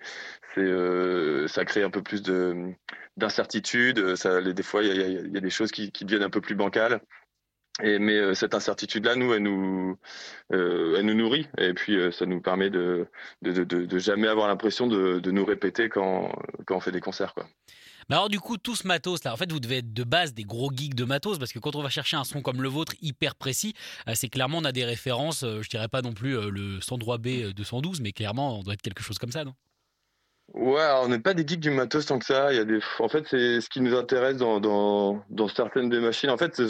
c'est 0.55 0.61
euh, 0.61 1.47
ça 1.49 1.65
crée 1.65 1.83
un 1.83 1.91
peu 1.91 2.03
plus 2.03 2.23
de 2.23 2.73
d'incertitude. 3.17 4.17
Ça, 4.17 4.41
des 4.41 4.63
fois, 4.63 4.83
il 4.83 5.33
y 5.33 5.37
a, 5.37 5.41
des 5.41 5.51
choses 5.51 5.71
qui, 5.71 5.91
deviennent 5.91 6.23
un 6.23 6.31
peu 6.31 6.41
plus 6.41 6.55
bancales. 6.55 7.01
Mais 7.83 8.17
euh, 8.17 8.35
cette 8.35 8.55
incertitude-là, 8.55 9.17
nous, 9.17 9.35
elle 9.35 9.43
nous, 9.43 9.99
euh, 10.53 11.03
nourrit. 11.03 11.47
Et 11.59 11.75
puis, 11.75 11.97
euh, 11.97 12.11
ça 12.11 12.25
nous 12.25 12.41
permet 12.41 12.71
de, 12.71 13.07
jamais 13.99 14.29
avoir 14.29 14.49
l'impression 14.49 14.87
de, 14.87 15.31
nous 15.31 15.45
répéter 15.45 15.89
quand, 15.89 16.33
on 16.71 16.81
fait 16.81 16.93
des 16.93 17.01
concerts. 17.01 17.35
Mais 18.09 18.15
alors 18.15 18.29
du 18.29 18.39
coup, 18.39 18.57
tout 18.57 18.77
ce 18.77 18.87
matos 18.87 19.25
là, 19.25 19.33
en 19.33 19.37
fait, 19.37 19.51
vous 19.51 19.59
devez 19.59 19.79
être 19.79 19.93
de 19.93 20.05
base 20.05 20.33
des 20.33 20.45
gros 20.45 20.71
geeks 20.73 20.95
de 20.95 21.05
matos 21.05 21.41
parce 21.41 21.53
que 21.53 21.59
quand 21.59 21.75
on 21.75 21.83
va 21.83 21.89
chercher 21.89 22.17
un 22.17 22.23
son 22.23 22.41
comme 22.41 22.63
le 22.63 22.69
vôtre 22.69 22.93
hyper 23.03 23.35
précis, 23.35 23.75
c'est 24.15 24.29
clairement 24.29 24.59
on 24.59 24.65
a 24.65 24.71
des 24.71 24.85
références. 24.85 25.41
je 25.41 25.69
dirais 25.69 25.89
pas 25.89 26.03
non 26.03 26.13
plus 26.13 26.39
le 26.49 26.81
103 26.81 27.19
B 27.19 27.53
212, 27.53 28.01
mais 28.01 28.13
clairement 28.13 28.61
on 28.61 28.63
doit 28.63 28.75
être 28.75 28.83
quelque 28.83 29.03
chose 29.03 29.19
comme 29.19 29.33
ça, 29.33 29.45
non? 29.45 29.55
Ouais, 30.55 30.89
on 31.03 31.09
n'est 31.09 31.19
pas 31.19 31.35
des 31.35 31.47
geeks 31.47 31.61
du 31.61 31.71
matos 31.71 32.07
tant 32.07 32.19
que 32.19 32.25
ça. 32.25 32.53
Il 32.53 32.57
y 32.57 32.61
a 32.61 32.65
des, 32.65 32.79
en 33.01 33.09
fait, 33.09 33.27
c'est 33.29 33.61
ce 33.61 33.69
qui 33.69 33.81
nous 33.81 33.95
intéresse 33.95 34.37
dans, 34.37 34.61
dans, 34.61 35.49
certaines 35.49 35.91
des 35.91 36.01
machines. 36.01 36.31
En 36.31 36.39
fait, 36.39 36.63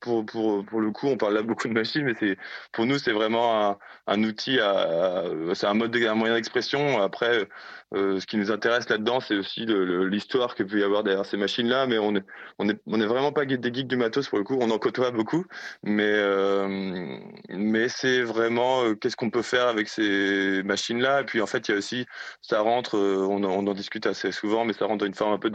pour, 0.00 0.24
pour, 0.24 0.64
pour 0.64 0.80
le 0.80 0.90
coup, 0.90 1.08
on 1.08 1.16
parle 1.16 1.34
là 1.34 1.42
beaucoup 1.42 1.68
de 1.68 1.72
machines, 1.74 2.04
mais 2.04 2.14
c'est, 2.18 2.38
pour 2.72 2.86
nous, 2.86 2.98
c'est 2.98 3.12
vraiment 3.12 3.78
un, 4.06 4.24
outil 4.24 4.58
à, 4.60 5.24
c'est 5.54 5.66
un 5.66 5.74
mode, 5.74 5.94
un 5.96 6.14
moyen 6.14 6.34
d'expression. 6.34 7.02
Après, 7.02 7.46
euh, 7.92 8.20
ce 8.20 8.26
qui 8.26 8.36
nous 8.36 8.52
intéresse 8.52 8.88
là-dedans, 8.88 9.18
c'est 9.20 9.36
aussi 9.36 9.66
l'histoire 9.66 10.54
que 10.54 10.62
peut 10.62 10.78
y 10.78 10.84
avoir 10.84 11.02
derrière 11.02 11.26
ces 11.26 11.36
machines-là. 11.36 11.86
Mais 11.86 11.98
on 11.98 12.14
est, 12.14 12.24
on 12.58 12.68
est, 12.68 12.80
on 12.86 13.00
est 13.00 13.06
vraiment 13.06 13.32
pas 13.32 13.44
des 13.44 13.74
geeks 13.74 13.88
du 13.88 13.96
matos 13.96 14.28
pour 14.28 14.38
le 14.38 14.44
coup. 14.44 14.56
On 14.60 14.70
en 14.70 14.78
côtoie 14.78 15.10
beaucoup, 15.10 15.44
mais, 15.82 16.04
euh, 16.06 17.18
mais 17.48 17.88
c'est 17.88 18.22
vraiment 18.22 18.84
euh, 18.84 18.94
qu'est-ce 18.94 19.16
qu'on 19.16 19.30
peut 19.30 19.42
faire 19.42 19.66
avec 19.66 19.88
ces 19.88 20.62
machines-là. 20.64 21.22
Et 21.22 21.24
puis 21.24 21.40
en 21.40 21.46
fait, 21.46 21.68
il 21.68 21.72
y 21.72 21.74
a 21.74 21.78
aussi, 21.78 22.06
ça 22.42 22.60
rentre, 22.60 22.96
on, 22.96 23.42
on, 23.42 23.66
en 23.66 23.74
discute 23.74 24.06
assez 24.06 24.30
souvent, 24.30 24.64
mais 24.64 24.72
ça 24.72 24.86
rentre 24.86 24.98
dans 24.98 25.06
une 25.06 25.14
forme 25.14 25.32
un 25.32 25.38
peu 25.38 25.50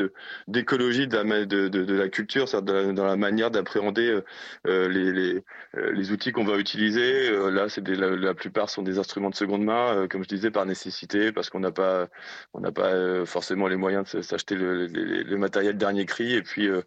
d'écologie 0.47 1.07
de 1.07 1.15
la, 1.15 1.45
de, 1.45 1.93
la 1.93 2.09
culture, 2.09 2.49
c'est 2.49 2.63
dans 2.63 3.05
la 3.05 3.15
manière 3.15 3.51
d'appréhender 3.51 4.19
les, 4.65 5.11
les, 5.11 5.43
les 5.73 6.11
outils 6.11 6.31
qu'on 6.31 6.43
va 6.43 6.57
utiliser. 6.57 7.31
là, 7.51 7.69
c'est 7.69 7.87
la, 7.87 8.09
la 8.15 8.33
plupart 8.33 8.69
sont 8.69 8.81
des 8.83 8.99
instruments 8.99 9.29
de 9.29 9.35
seconde 9.35 9.63
main, 9.63 10.07
comme 10.09 10.23
je 10.23 10.29
disais, 10.29 10.51
par 10.51 10.65
nécessité, 10.65 11.31
parce 11.31 11.49
qu'on 11.49 11.59
n'a 11.59 11.71
pas 11.71 12.07
on 12.53 12.59
n'a 12.59 12.71
pas 12.71 12.93
euh, 12.93 13.25
forcément 13.25 13.67
les 13.67 13.75
moyens 13.75 14.11
de 14.11 14.21
s'acheter 14.21 14.55
le, 14.55 15.37
matériel 15.37 15.77
dernier 15.77 16.05
cri. 16.05 16.33
Et 16.33 16.41
puis, 16.41 16.67
euh, 16.67 16.81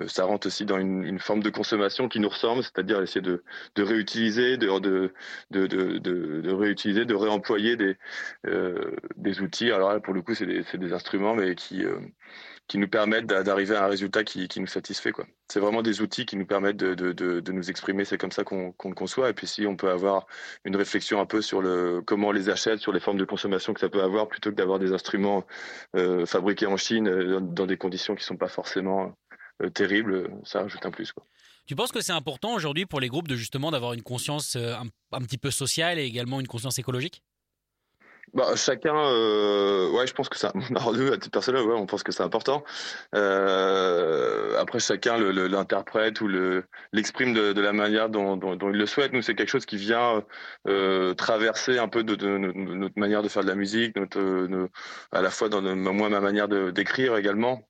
euh, 0.00 0.08
ça 0.08 0.24
rentre 0.24 0.46
aussi 0.46 0.64
dans 0.64 0.78
une, 0.78 1.18
forme 1.18 1.42
de 1.42 1.50
consommation 1.50 2.08
qui 2.08 2.20
nous 2.20 2.28
ressemble, 2.28 2.62
c'est-à-dire 2.62 3.00
essayer 3.00 3.20
de, 3.20 3.42
réutiliser, 3.76 4.56
de, 4.56 5.10
de, 5.50 6.52
réutiliser, 6.52 7.04
de 7.04 7.14
réemployer 7.14 7.76
des, 7.76 7.96
des 9.16 9.40
outils. 9.40 9.70
Alors 9.70 9.92
là, 9.92 10.00
pour 10.00 10.14
le 10.14 10.22
coup, 10.22 10.34
c'est 10.34 10.46
des, 10.46 10.92
instruments, 10.92 11.34
mais 11.34 11.54
qui 11.54 11.84
qui 12.66 12.78
nous 12.78 12.88
permettent 12.88 13.26
d'arriver 13.26 13.76
à 13.76 13.84
un 13.84 13.88
résultat 13.88 14.24
qui, 14.24 14.48
nous 14.56 14.66
satisfait. 14.66 15.12
Quoi. 15.12 15.26
C'est 15.48 15.60
vraiment 15.60 15.82
des 15.82 16.00
outils 16.00 16.24
qui 16.24 16.36
nous 16.36 16.46
permettent 16.46 16.78
de, 16.78 17.52
nous 17.52 17.70
exprimer. 17.70 18.04
C'est 18.04 18.16
comme 18.16 18.32
ça 18.32 18.42
qu'on, 18.42 18.74
le 18.84 18.94
conçoit. 18.94 19.30
Et 19.30 19.34
puis 19.34 19.46
si 19.46 19.66
on 19.66 19.76
peut 19.76 19.90
avoir 19.90 20.26
une 20.64 20.76
réflexion 20.76 21.20
un 21.20 21.26
peu 21.26 21.42
sur 21.42 21.60
le 21.60 22.02
comment 22.06 22.28
on 22.28 22.32
les 22.32 22.48
achète, 22.48 22.78
sur 22.80 22.92
les 22.92 23.00
formes 23.00 23.18
de 23.18 23.24
consommation 23.24 23.74
que 23.74 23.80
ça 23.80 23.90
peut 23.90 24.02
avoir, 24.02 24.28
plutôt 24.28 24.50
que 24.50 24.56
d'avoir 24.56 24.78
des 24.78 24.92
instruments 24.92 25.44
euh, 25.94 26.24
fabriqués 26.24 26.66
en 26.66 26.76
Chine 26.76 27.08
euh, 27.08 27.40
dans, 27.40 27.66
des 27.66 27.76
conditions 27.76 28.14
qui 28.14 28.24
sont 28.24 28.36
pas 28.36 28.48
forcément 28.48 29.14
euh, 29.62 29.68
terribles, 29.68 30.30
ça 30.44 30.60
ajoute 30.60 30.84
un 30.86 30.90
plus. 30.90 31.12
Tu 31.66 31.76
penses 31.76 31.92
que 31.92 32.00
c'est 32.00 32.12
important 32.12 32.54
aujourd'hui 32.54 32.86
pour 32.86 33.00
les 33.00 33.08
groupes 33.08 33.28
de 33.28 33.36
justement 33.36 33.70
d'avoir 33.70 33.92
une 33.92 34.02
conscience 34.02 34.56
un 34.56 35.20
petit 35.20 35.38
peu 35.38 35.50
sociale 35.50 35.98
et 35.98 36.04
également 36.04 36.40
une 36.40 36.46
conscience 36.46 36.78
écologique? 36.78 37.22
Bah, 38.32 38.56
chacun, 38.56 38.96
euh, 38.96 39.90
ouais, 39.92 40.06
je 40.06 40.14
pense 40.14 40.28
que 40.28 40.38
ça. 40.38 40.52
Alors 40.70 40.92
nous, 40.94 41.12
à 41.12 41.18
titre 41.18 41.30
personnel, 41.30 41.62
ouais, 41.62 41.74
on 41.74 41.86
pense 41.86 42.02
que 42.02 42.12
c'est 42.12 42.22
important. 42.22 42.64
Euh, 43.14 44.58
après, 44.58 44.78
chacun 44.80 45.18
l'interprète 45.18 46.20
ou 46.20 46.28
le 46.28 46.64
l'exprime 46.92 47.32
de, 47.34 47.52
de, 47.52 47.60
la 47.60 47.72
manière 47.72 48.08
dont, 48.08 48.36
dont, 48.36 48.56
dont, 48.56 48.70
il 48.70 48.76
le 48.76 48.86
souhaite. 48.86 49.12
Nous, 49.12 49.22
c'est 49.22 49.34
quelque 49.34 49.50
chose 49.50 49.66
qui 49.66 49.76
vient 49.76 50.24
euh, 50.68 51.14
traverser 51.14 51.78
un 51.78 51.88
peu 51.88 52.02
de, 52.02 52.14
de, 52.14 52.38
notre 52.38 52.98
manière 52.98 53.22
de 53.22 53.28
faire 53.28 53.42
de 53.42 53.48
la 53.48 53.54
musique, 53.54 53.96
notre, 53.96 54.68
à 55.12 55.22
la 55.22 55.30
fois 55.30 55.48
dans 55.48 55.62
moi 55.62 56.08
ma 56.08 56.20
manière 56.20 56.48
d'écrire 56.48 57.16
également 57.16 57.62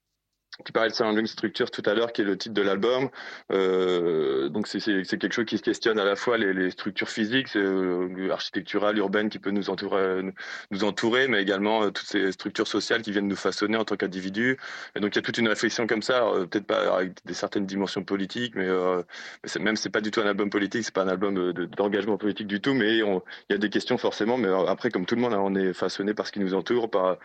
tu 0.65 0.73
parlais 0.73 0.91
de 0.91 0.95
Sounding 0.95 1.27
Structure 1.27 1.71
tout 1.71 1.83
à 1.85 1.95
l'heure, 1.95 2.13
qui 2.13 2.23
est 2.23 2.25
le 2.25 2.39
titre 2.39 2.55
de 2.55 2.63
l'album. 2.63 3.09
Euh, 3.53 4.49
donc 4.49 4.69
c'est 4.69 4.79
quelque 4.81 5.33
chose 5.33 5.47
qui 5.47 5.59
se 5.59 5.63
questionne 5.63 5.99
à 5.99 6.05
la 6.05 6.15
fois 6.15 6.39
les, 6.39 6.71
structures 6.71 7.09
physiques, 7.09 7.57
euh, 7.57 8.31
architecturales, 8.31 8.97
urbaines 8.99 9.31
qui 9.31 9.39
peut 9.39 9.51
nous 9.51 9.69
entourer, 9.71 11.29
mais 11.29 11.43
également 11.43 11.83
euh, 11.83 11.91
toutes 11.91 12.07
ces 12.07 12.31
structures 12.33 12.69
sociales 12.69 13.03
qui 13.03 13.11
viennent 13.11 13.27
nous 13.27 13.37
façonner 13.37 13.77
en 13.77 13.85
tant 13.85 13.97
qu'individus. 13.97 14.57
Et 14.95 15.01
donc 15.01 15.15
il 15.15 15.17
y 15.17 15.19
a 15.19 15.23
toute 15.23 15.39
une 15.39 15.49
réflexion 15.49 15.87
comme 15.87 16.03
ça, 16.03 16.25
peut-être 16.51 16.67
pas 16.67 16.97
avec 16.97 17.15
des 17.25 17.35
certaines 17.35 17.67
dimensions 17.67 18.05
politiques, 18.05 18.55
mais, 18.55 18.69
mais 18.69 19.63
même 19.63 19.77
c'est 19.77 19.91
pas 19.91 20.01
du 20.01 20.11
tout 20.11 20.21
un 20.21 20.27
album 20.27 20.51
politique, 20.51 20.85
c'est 20.85 20.95
pas 20.95 21.03
un 21.03 21.09
album 21.09 21.53
d'engagement 21.53 22.17
politique 22.17 22.47
du 22.47 22.61
tout, 22.61 22.75
mais 22.75 22.99
il 22.99 23.21
y 23.51 23.55
a 23.55 23.59
des 23.59 23.71
questions 23.71 23.99
forcément. 23.99 24.37
Mais 24.37 24.49
après, 24.69 24.91
comme 24.91 25.07
tout 25.07 25.17
le 25.17 25.21
monde, 25.21 25.35
hein, 25.35 25.43
on 25.43 25.55
est 25.55 25.73
façonné 25.73 26.15
par 26.15 26.27
ce 26.27 26.33
qui 26.33 26.41
nous 26.41 26.55
entoure, 26.55 26.91
par 26.91 27.17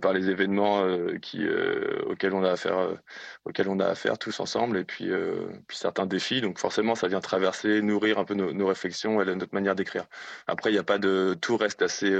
par 0.00 0.12
les 0.12 0.30
événements 0.30 0.82
auxquels 2.06 2.34
on 2.34 2.44
a 2.44 2.50
affaire 2.50 2.71
affaire, 2.72 2.96
auxquelles 3.44 3.68
on 3.68 3.80
a 3.80 3.86
affaire 3.86 4.18
tous 4.18 4.40
ensemble, 4.40 4.78
et 4.78 4.84
puis, 4.84 5.10
puis 5.66 5.76
certains 5.76 6.06
défis. 6.06 6.40
Donc 6.40 6.58
forcément, 6.58 6.94
ça 6.94 7.08
vient 7.08 7.20
traverser, 7.20 7.82
nourrir 7.82 8.18
un 8.18 8.24
peu 8.24 8.34
nos, 8.34 8.66
réflexions 8.66 9.20
et 9.22 9.34
notre 9.34 9.54
manière 9.54 9.74
d'écrire. 9.74 10.04
Après, 10.46 10.70
il 10.70 10.74
n'y 10.74 10.78
a 10.78 10.84
pas 10.84 10.98
de, 10.98 11.36
tout 11.40 11.56
reste 11.56 11.82
assez 11.82 12.14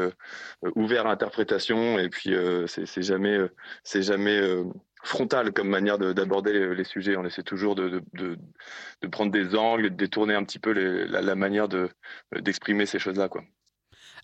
ouvert 0.77 1.07
à 1.07 1.13
interprétation, 1.13 1.99
et 1.99 2.09
puis 2.09 2.35
c'est 2.67 3.03
jamais, 3.03 3.39
c'est 3.85 4.03
jamais 4.03 4.41
frontal 5.03 5.53
comme 5.53 5.69
manière 5.69 5.99
d'aborder 5.99 6.75
les, 6.75 6.85
sujets. 6.85 7.17
On 7.17 7.25
essaie 7.25 7.43
toujours 7.43 7.75
de, 7.75 8.03
de, 8.15 8.39
prendre 9.09 9.33
des 9.33 9.55
angles 9.55 9.85
de 9.85 9.89
détourner 9.97 10.35
un 10.35 10.45
petit 10.45 10.59
peu 10.59 10.73
la, 10.73 11.21
la, 11.21 11.35
manière 11.35 11.69
d'exprimer 12.33 12.87
ces 12.87 12.99
choses-là. 12.99 13.29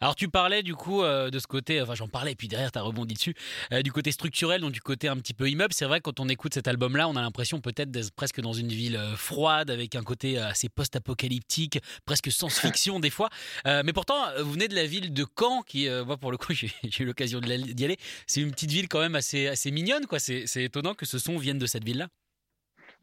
Alors 0.01 0.15
tu 0.15 0.29
parlais 0.29 0.63
du 0.63 0.75
coup 0.75 1.03
euh, 1.03 1.31
de 1.31 1.39
ce 1.39 1.47
côté, 1.47 1.83
enfin 1.83 1.95
j'en 1.95 2.09
parlais 2.09 2.35
puis 2.35 2.47
derrière 2.47 2.71
tu 2.71 2.79
as 2.79 2.83
rebondi 2.83 3.15
dessus, 3.15 3.35
euh, 3.73 3.83
du 3.83 3.91
côté 3.91 4.13
structurel, 4.13 4.61
donc 4.61 4.73
du 4.73 4.81
côté 4.81 5.09
un 5.09 5.17
petit 5.17 5.35
peu 5.35 5.49
immeuble. 5.49 5.75
C'est 5.75 5.87
vrai 5.87 6.01
quand 6.01 6.21
on 6.21 6.29
écoute 6.29 6.55
cet 6.55 6.69
album-là, 6.69 7.09
on 7.09 7.17
a 7.17 7.21
l'impression 7.21 7.61
peut-être 7.61 7.91
d'être 7.91 8.13
presque 8.13 8.41
dans 8.41 8.53
une 8.53 8.69
ville 8.69 8.97
euh, 8.97 9.17
froide 9.17 9.71
avec 9.71 9.97
un 9.97 10.03
côté 10.03 10.39
assez 10.39 10.69
post-apocalyptique, 10.69 11.81
presque 12.05 12.31
science-fiction 12.31 13.01
des 13.01 13.11
fois. 13.11 13.29
mais 13.65 13.93
pourtant, 13.93 14.17
vous 14.41 14.53
venez 14.53 14.69
de 14.69 14.75
la 14.75 14.87
ville 14.87 15.13
de 15.13 15.27
Caen, 15.39 15.63
qui, 15.63 15.89
moi 16.07 16.17
pour 16.17 16.31
le 16.31 16.37
coup 16.37 16.53
j'ai 16.55 16.71
eu 17.01 17.05
l'occasion 17.05 17.41
d'y 17.41 17.85
aller. 17.85 17.97
C'est 18.27 18.41
une 18.41 18.51
petite 18.51 18.71
ville 18.71 18.89
quand 18.89 19.01
même 19.01 19.15
assez, 19.15 19.49
assez 19.49 19.71
mignonne, 19.71 20.07
quoi. 20.07 20.19
C'est 20.19 20.47
étonnant 20.57 20.95
que 20.95 21.07
ce 21.07 21.19
son 21.19 21.39
vienne 21.39 21.59
de 21.59 21.67
cette 21.67 21.85
ville-là. 21.85 22.09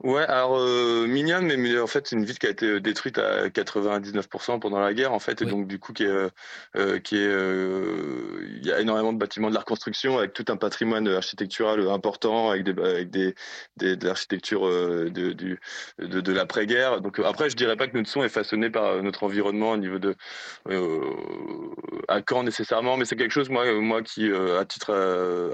Ouais, 0.03 0.23
alors 0.25 0.57
euh, 0.59 1.07
mignonne, 1.07 1.45
mais, 1.47 1.79
en 1.79 1.87
fait 1.87 2.05
c'est 2.07 2.17
une 2.17 2.25
ville 2.25 2.37
qui 2.37 2.45
a 2.45 2.49
été 2.49 2.65
euh, 2.65 2.79
détruite 2.81 3.17
à 3.17 3.47
99% 3.47 4.59
pendant 4.59 4.77
la 4.79 4.93
guerre 4.93 5.13
en 5.13 5.19
fait, 5.19 5.41
et 5.41 5.45
donc 5.45 5.67
du 5.67 5.79
coup 5.79 5.93
qui 5.93 6.03
est, 6.03 6.07
euh, 6.07 6.29
euh 6.75 6.99
qui 6.99 7.15
est, 7.15 7.27
euh, 7.27 8.45
il 8.57 8.65
y 8.65 8.73
a 8.73 8.81
énormément 8.81 9.13
de 9.13 9.17
bâtiments 9.17 9.49
de 9.49 9.53
la 9.53 9.61
reconstruction 9.61 10.17
avec 10.17 10.33
tout 10.33 10.43
un 10.49 10.57
patrimoine 10.57 11.07
architectural 11.07 11.87
important, 11.87 12.51
avec 12.51 12.65
des, 12.65 12.71
avec 12.83 13.09
des, 13.09 13.35
des 13.77 13.95
de 13.95 14.05
l'architecture 14.05 14.67
de, 14.69 15.09
du, 15.09 15.59
de, 15.99 16.19
de 16.21 16.33
l'après-guerre. 16.33 16.99
Donc 16.99 17.19
après 17.19 17.49
je 17.49 17.55
dirais 17.55 17.77
pas 17.77 17.87
que 17.87 17.97
notre 17.97 18.09
son 18.09 18.23
est 18.23 18.29
façonné 18.29 18.69
par 18.69 19.01
notre 19.01 19.23
environnement 19.23 19.71
au 19.71 19.77
niveau 19.77 19.97
de 19.99 20.15
à 22.09 22.21
Caen 22.29 22.43
nécessairement, 22.43 22.97
mais 22.97 23.05
c'est 23.05 23.15
quelque 23.15 23.31
chose 23.31 23.49
moi, 23.49 23.71
moi 23.79 24.03
qui 24.03 24.29
à 24.31 24.65
titre 24.65 24.93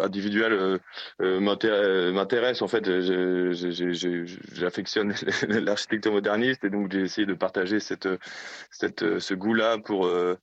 individuel 0.01 0.79
m'intéresse 1.19 2.61
en 2.63 2.67
fait. 2.67 2.83
j'ai 3.01 4.30
j'affectionne 4.53 5.13
l'architecture 5.47 6.11
moderniste 6.11 6.63
et 6.63 6.69
donc 6.69 6.91
j'ai 6.91 7.01
essayé 7.01 7.25
de 7.25 7.33
partager 7.33 7.79
cette, 7.79 8.07
cette, 8.69 9.19
ce 9.19 9.33
goût-là 9.33 9.77
pour 9.77 10.05
euh, 10.05 10.37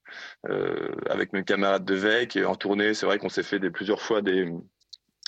euh, 0.49 0.91
avec 1.09 1.33
mes 1.33 1.45
camarades 1.45 1.85
de 1.85 1.95
VEC 1.95 2.39
en 2.47 2.55
tournée. 2.55 2.95
C'est 2.95 3.07
vrai 3.07 3.19
qu'on 3.19 3.29
s'est 3.29 3.43
fait 3.43 3.59
des, 3.59 3.71
plusieurs 3.71 4.01
fois 4.01 4.23
des 4.23 4.53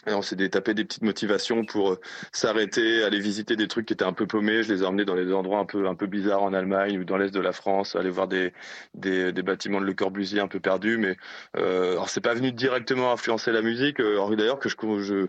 on 0.07 0.23
s'est 0.23 0.49
tapé 0.49 0.75
des 0.75 0.85
petites 0.85 1.03
motivations 1.03 1.65
pour 1.65 1.93
euh, 1.93 2.01
s'arrêter, 2.33 3.05
aller 3.05 3.21
visiter 3.21 3.57
des 3.57 3.69
trucs 3.69 3.87
qui 3.87 3.93
étaient 3.93 4.05
un 4.05 4.13
peu 4.13 4.27
paumés. 4.27 4.63
Je 4.63 4.73
les 4.73 4.83
ai 4.83 4.87
emmenés 4.87 5.05
dans 5.05 5.15
des 5.15 5.33
endroits 5.33 5.59
un 5.59 5.67
peu 5.67 5.87
un 5.89 5.95
peu 5.95 6.07
bizarres 6.07 6.43
en 6.43 6.55
Allemagne 6.55 6.99
ou 6.99 7.05
dans 7.05 7.19
l'est 7.19 7.31
de 7.31 7.41
la 7.41 7.53
France, 7.53 7.97
aller 7.97 8.11
voir 8.11 8.27
des 8.29 8.53
des, 8.95 9.33
bâtiments 9.43 9.81
de 9.81 9.87
Le 9.87 9.95
Corbusier 9.95 10.41
un 10.41 10.49
peu 10.49 10.61
perdus. 10.61 10.99
Mais 10.99 11.17
euh, 11.57 11.93
alors 11.93 12.09
c'est 12.09 12.21
pas 12.21 12.35
venu 12.35 12.53
directement 12.53 13.13
influencer 13.13 13.53
la 13.53 13.63
musique. 13.63 14.01
Euh, 14.01 14.35
D'ailleurs 14.37 14.59
que 14.59 14.69
je, 14.69 15.27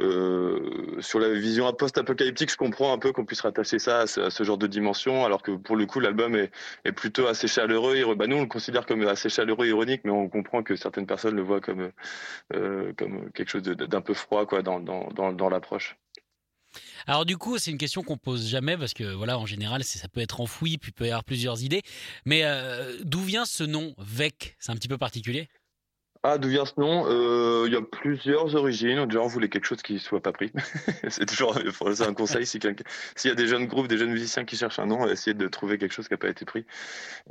euh, 0.00 1.00
sur 1.00 1.18
la 1.18 1.28
vision 1.30 1.70
post-apocalyptique, 1.72 2.50
je 2.50 2.56
comprends 2.56 2.92
un 2.92 2.98
peu 2.98 3.12
qu'on 3.12 3.24
puisse 3.24 3.40
rattacher 3.42 3.78
ça 3.78 4.00
à 4.00 4.06
ce, 4.06 4.42
genre 4.44 4.58
de 4.58 4.66
dimension, 4.66 5.24
alors 5.24 5.42
que 5.42 5.52
pour 5.52 5.76
le 5.76 5.84
coup 5.86 6.00
l'album 6.00 6.36
est, 6.36 6.50
est 6.84 6.92
plutôt 6.92 7.26
assez 7.26 7.48
chaleureux. 7.48 7.96
Et, 7.96 8.14
bah, 8.14 8.26
nous 8.26 8.36
on 8.36 8.42
le 8.42 8.46
considère 8.46 8.86
comme 8.86 9.06
assez 9.06 9.28
chaleureux, 9.28 9.66
et 9.66 9.70
ironique, 9.70 10.02
mais 10.04 10.10
on 10.10 10.28
comprend 10.28 10.62
que 10.62 10.76
certaines 10.76 11.06
personnes 11.06 11.36
le 11.36 11.42
voient 11.42 11.60
comme 11.60 11.90
comme 12.96 13.30
quelque 13.32 13.48
chose 13.50 13.62
d'un 13.62 14.00
peu 14.06 14.14
froid 14.14 14.46
quoi, 14.46 14.62
dans, 14.62 14.80
dans, 14.80 15.32
dans, 15.32 15.48
l'approche. 15.48 15.96
Alors 17.06 17.24
du 17.24 17.36
coup, 17.36 17.58
c'est 17.58 17.70
une 17.70 17.78
question 17.78 18.02
qu'on 18.02 18.16
pose 18.16 18.48
jamais 18.48 18.76
parce 18.76 18.94
que 18.94 19.04
voilà, 19.04 19.38
en 19.38 19.46
général, 19.46 19.84
ça 19.84 20.08
peut 20.08 20.20
être 20.20 20.40
enfoui, 20.40 20.78
puis 20.78 20.92
peut 20.92 21.04
y 21.04 21.08
avoir 21.08 21.24
plusieurs 21.24 21.62
idées. 21.62 21.82
Mais 22.24 22.44
euh, 22.44 22.98
d'où 23.02 23.20
vient 23.20 23.44
ce 23.44 23.64
nom 23.64 23.94
VEC? 23.98 24.56
C'est 24.58 24.72
un 24.72 24.76
petit 24.76 24.88
peu 24.88 24.98
particulier? 24.98 25.48
Ah, 26.28 26.38
d'où 26.38 26.48
vient 26.48 26.64
ce 26.64 26.72
nom? 26.78 27.06
Euh, 27.08 27.64
Il 27.66 27.72
y 27.72 27.76
a 27.76 27.82
plusieurs 27.82 28.56
origines. 28.56 29.06
Déjà, 29.06 29.20
on 29.20 29.28
voulait 29.28 29.48
quelque 29.48 29.64
chose 29.64 29.82
qui 29.82 29.98
soit 30.00 30.20
pas 30.20 30.32
pris. 30.32 30.50
c'est 31.08 31.26
toujours 31.26 31.56
un 31.56 32.14
conseil. 32.14 32.46
Si 32.46 32.58
s'il 33.16 33.28
y 33.28 33.32
a 33.32 33.34
des 33.36 33.46
jeunes 33.46 33.66
groupes, 33.66 33.86
des 33.86 33.96
jeunes 33.96 34.10
musiciens 34.10 34.44
qui 34.44 34.56
cherchent 34.56 34.78
un 34.80 34.86
nom, 34.86 35.06
essayer 35.08 35.34
de 35.34 35.46
trouver 35.46 35.78
quelque 35.78 35.92
chose 35.92 36.08
qui 36.08 36.14
n'a 36.14 36.18
pas 36.18 36.28
été 36.28 36.44
pris. 36.44 36.64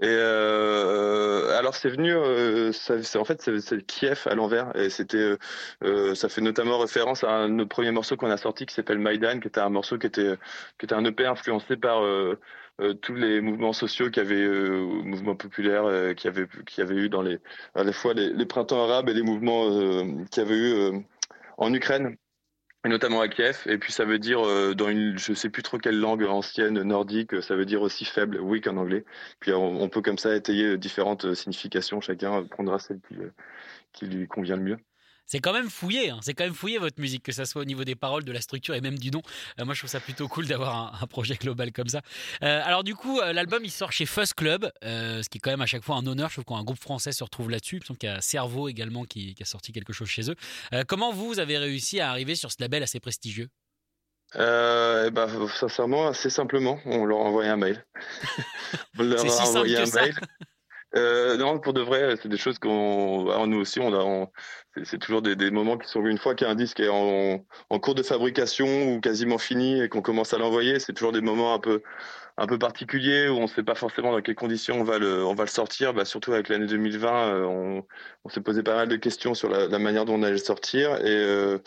Et 0.02 0.08
euh, 0.08 1.58
alors, 1.58 1.76
c'est 1.76 1.90
venu. 1.90 2.14
Euh, 2.14 2.72
en 3.16 3.26
fait, 3.26 3.42
c'est, 3.60 3.86
Kiev 3.86 4.24
à 4.28 4.36
l'envers. 4.36 4.76
Et 4.78 4.90
c'était. 4.90 5.38
Euh, 5.84 6.16
ça 6.16 6.30
fait 6.30 6.42
notamment 6.42 6.78
référence 6.78 7.24
à 7.24 7.32
un, 7.32 7.50
notre 7.50 7.70
premier 7.70 7.92
morceau 7.92 8.16
qu'on 8.16 8.32
a 8.32 8.38
sorti 8.38 8.66
qui 8.66 8.74
s'appelle 8.74 9.00
Maïdan, 9.00 9.40
qui 9.40 9.48
était 9.48 9.60
un 9.60 9.70
morceau 9.70 9.98
qui 9.98 10.08
était 10.08 10.38
qui 10.80 10.86
était 10.86 10.96
un 10.96 11.06
EP 11.06 11.26
influencé 11.26 11.76
par 11.78 12.04
euh, 12.04 12.40
tous 13.02 13.16
les 13.16 13.42
mouvements 13.42 13.74
sociaux 13.74 14.10
qui 14.10 14.20
avaient, 14.20 14.36
euh, 14.36 15.02
mouvements 15.04 15.36
populaires 15.36 15.86
euh, 15.86 16.14
qui 16.14 16.28
avaient 16.28 16.48
qui 16.66 16.82
avait 16.82 16.96
eu 16.96 17.10
dans 17.10 17.22
les 17.22 17.40
à 17.74 17.84
la 17.84 17.94
fois 17.94 18.14
les, 18.14 18.32
les 18.34 18.46
printemps 18.46 18.84
arabes 18.84 19.10
et 19.10 19.14
les 19.14 19.22
mouvements 19.22 19.70
euh, 19.70 20.26
qui 20.32 20.40
avait 20.42 20.58
eu 20.58 21.06
en 21.58 21.74
Ukraine 21.74 22.18
et 22.86 22.90
notamment 22.90 23.22
à 23.22 23.28
Kiev. 23.28 23.64
Et 23.66 23.78
puis 23.78 23.92
ça 23.92 24.06
veut 24.06 24.20
dire 24.20 24.42
dans 24.76 24.90
une, 24.90 25.18
je 25.18 25.34
sais 25.34 25.50
plus 25.50 25.64
trop 25.64 25.80
quelle 25.80 26.00
langue 26.00 26.24
ancienne 26.24 26.82
nordique, 26.84 27.42
ça 27.42 27.56
veut 27.56 27.66
dire 27.66 27.82
aussi 27.82 28.06
faible, 28.06 28.40
weak 28.42 28.68
en 28.68 28.78
anglais. 28.78 29.06
Puis 29.40 29.54
on, 29.54 29.82
on 29.82 29.90
peut 29.90 30.02
comme 30.02 30.18
ça 30.20 30.36
étayer 30.36 30.78
différentes 30.78 31.34
significations. 31.34 32.02
Chacun 32.02 32.44
prendra 32.44 32.78
celle 32.80 33.00
qui, 33.02 33.16
qui 33.94 34.06
lui 34.06 34.28
convient 34.28 34.58
le 34.58 34.64
mieux 34.64 34.78
c'est 35.26 35.40
quand 35.40 35.54
même 35.54 35.70
fouillé, 35.70 36.10
hein. 36.10 36.20
c'est 36.22 36.34
quand 36.34 36.44
même 36.44 36.54
fouillé 36.54 36.78
votre 36.78 37.00
musique, 37.00 37.24
que 37.24 37.32
ça 37.32 37.46
soit 37.46 37.62
au 37.62 37.66
niveau 37.66 37.84
des 37.84 37.96
paroles, 37.96 38.24
de 38.24 38.32
la 38.32 38.42
structure 38.42 38.76
et 38.76 38.82
même 38.82 38.98
du 38.98 39.12
nom. 39.12 39.22
Euh, 39.60 39.66
moi, 39.66 39.74
je 39.74 39.82
trouve 39.82 39.90
ça 39.90 40.00
plutôt 40.00 40.28
cool 40.28 40.48
d'avoir 40.48 41.02
un, 41.02 41.08
projet 41.08 41.36
global 41.36 41.72
comme 41.72 41.88
ça. 41.88 42.02
Euh, 42.44 42.62
alors 42.64 42.84
du 42.84 42.96
coup, 42.96 43.20
euh, 43.20 43.32
l'album 43.32 43.64
il 43.64 43.72
sort 43.72 43.92
chez 43.92 44.06
Fuzz 44.06 44.34
Club, 44.34 44.70
ce 44.82 45.28
qui 45.30 45.38
est 45.38 45.42
quand 45.42 45.52
même 45.52 45.62
à 45.62 45.66
chaque 45.66 45.84
fois 45.84 45.96
un 45.96 46.06
honneur. 46.08 46.30
Je 46.30 46.42
trouve 46.42 46.58
qu'un 46.58 46.64
groupe 46.64 46.80
français 46.80 47.12
se 47.12 47.24
retrouve 47.24 47.50
là-dessus. 47.50 47.82
Il 47.90 48.06
y 48.06 48.08
a 48.08 48.22
Cerveau 48.22 48.68
également 48.68 49.06
qui, 49.06 49.36
a 49.40 49.46
sorti 49.46 49.72
quelque 49.72 49.94
chose 49.94 50.08
chez 50.08 50.30
eux. 50.30 50.36
comment 50.88 51.12
vous, 51.12 51.40
avez 51.40 51.58
réussi 51.58 52.00
à 52.00 52.10
arriver 52.10 52.36
sur 52.36 52.52
ce 52.52 52.58
label 52.60 52.84
assez 52.84 53.00
prestigieux? 53.00 53.50
Euh, 54.36 55.10
bah, 55.12 55.28
sincèrement, 55.48 56.08
assez 56.08 56.30
simplement, 56.30 56.80
on 56.86 57.06
leur 57.06 57.20
a 57.20 57.24
envoyé 57.24 57.50
un 57.50 57.58
mail. 57.58 57.86
on 59.00 59.04
leur 59.04 59.20
a 59.26 59.48
envoyé 59.48 59.78
un 59.78 59.86
mail. 59.86 60.16
Euh, 60.98 61.36
non, 61.36 61.60
pour 61.60 61.74
de 61.74 61.82
vrai, 61.82 62.16
c'est 62.22 62.30
des 62.30 62.38
choses 62.38 62.58
qu'on, 62.58 63.46
nous 63.48 63.58
aussi, 63.58 63.82
on 63.82 63.94
a, 63.94 64.28
c'est 64.84 64.98
toujours 64.98 65.22
des, 65.22 65.36
des, 65.36 65.52
moments 65.52 65.78
qui 65.78 65.90
sont 65.90 66.06
une 66.06 66.18
fois 66.18 66.36
qu'un 66.36 66.56
disque 66.56 66.80
est 66.80 66.88
en, 66.88 67.46
en, 67.70 67.80
cours 67.80 67.96
de 67.96 68.04
fabrication 68.04 68.94
ou 68.94 69.02
quasiment 69.02 69.38
fini 69.38 69.82
et 69.82 69.90
qu'on 69.90 70.02
commence 70.02 70.34
à 70.34 70.38
l'envoyer, 70.38 70.80
c'est 70.80 70.94
toujours 70.94 71.12
des 71.12 71.20
moments 71.20 71.54
un 71.54 71.60
peu, 71.60 71.84
un 72.38 72.48
peu 72.48 72.60
particuliers 72.60 73.30
où 73.30 73.36
on 73.36 73.44
ne 73.44 73.48
sait 73.48 73.64
pas 73.64 73.76
forcément 73.76 74.12
dans 74.12 74.22
quelles 74.22 74.36
conditions 74.36 74.82
on 74.82 74.84
va 74.84 75.00
le, 75.00 75.26
on 75.26 75.36
va 75.36 75.44
le 75.44 75.50
sortir. 75.50 75.94
Bah, 75.94 76.04
surtout 76.04 76.34
avec 76.34 76.50
l'année 76.50 76.68
2020, 76.68 77.28
euh, 77.28 77.44
on, 77.46 77.86
on 78.26 78.30
s'est 78.30 78.42
posé 78.42 78.62
pas 78.62 78.76
mal 78.76 78.90
de 78.90 78.96
questions 78.98 79.34
sur 79.34 79.50
la, 79.50 79.68
la, 79.68 79.80
manière 79.80 80.04
dont 80.04 80.16
on 80.16 80.24
allait 80.24 80.34
le 80.34 80.38
sortir. 80.38 80.96
Et, 80.98 81.04
euh, 81.06 81.60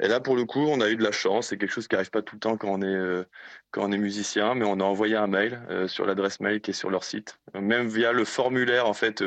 et 0.00 0.08
là, 0.08 0.18
pour 0.20 0.34
le 0.34 0.44
coup, 0.44 0.66
on 0.66 0.80
a 0.80 0.88
eu 0.90 0.96
de 0.96 1.04
la 1.04 1.12
chance. 1.12 1.48
C'est 1.48 1.58
quelque 1.58 1.70
chose 1.70 1.86
qui 1.86 1.94
arrive 1.94 2.10
pas 2.10 2.22
tout 2.22 2.34
le 2.36 2.40
temps 2.40 2.56
quand 2.56 2.68
on 2.68 2.82
est, 2.82 2.86
euh, 2.86 3.24
quand 3.70 3.84
on 3.84 3.92
est 3.92 3.98
musicien, 3.98 4.56
mais 4.56 4.64
on 4.66 4.80
a 4.80 4.84
envoyé 4.84 5.14
un 5.14 5.28
mail 5.28 5.60
sur 5.86 6.06
l'adresse 6.06 6.40
mail 6.40 6.60
qui 6.60 6.70
est 6.70 6.74
sur 6.74 6.90
leur 6.90 7.04
site, 7.04 7.38
même 7.54 7.88
via 7.88 8.12
le 8.12 8.24
formulaire 8.24 8.88
en 8.88 8.94
fait 8.94 9.22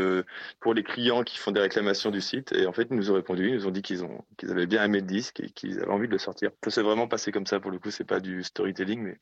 pour 0.59 0.73
les 0.73 0.81
clients 0.83 1.23
qui 1.23 1.37
font 1.37 1.51
des 1.51 1.59
réclamations 1.59 2.09
du 2.09 2.19
site. 2.19 2.51
Et 2.53 2.65
en 2.65 2.73
fait, 2.73 2.87
ils 2.89 2.95
nous 2.95 3.11
ont 3.11 3.13
répondu, 3.13 3.49
ils 3.49 3.55
nous 3.55 3.67
ont 3.67 3.71
dit 3.71 3.83
qu'ils 3.83 4.03
ont, 4.03 4.23
qu'ils 4.37 4.49
avaient 4.49 4.65
bien 4.65 4.83
aimé 4.83 5.01
le 5.01 5.05
disque 5.05 5.39
et 5.39 5.49
qu'ils 5.51 5.79
avaient 5.79 5.91
envie 5.91 6.07
de 6.07 6.13
le 6.13 6.17
sortir. 6.17 6.49
Ça 6.63 6.71
s'est 6.71 6.81
vraiment 6.81 7.07
passé 7.07 7.31
comme 7.31 7.45
ça 7.45 7.59
pour 7.59 7.69
le 7.69 7.77
coup. 7.77 7.91
C'est 7.91 8.05
pas 8.05 8.19
du 8.19 8.43
storytelling, 8.43 9.01
mais 9.03 9.19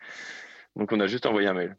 donc 0.77 0.91
on 0.91 0.99
a 0.99 1.07
juste 1.07 1.25
envoyé 1.25 1.47
un 1.47 1.53
mail. 1.53 1.75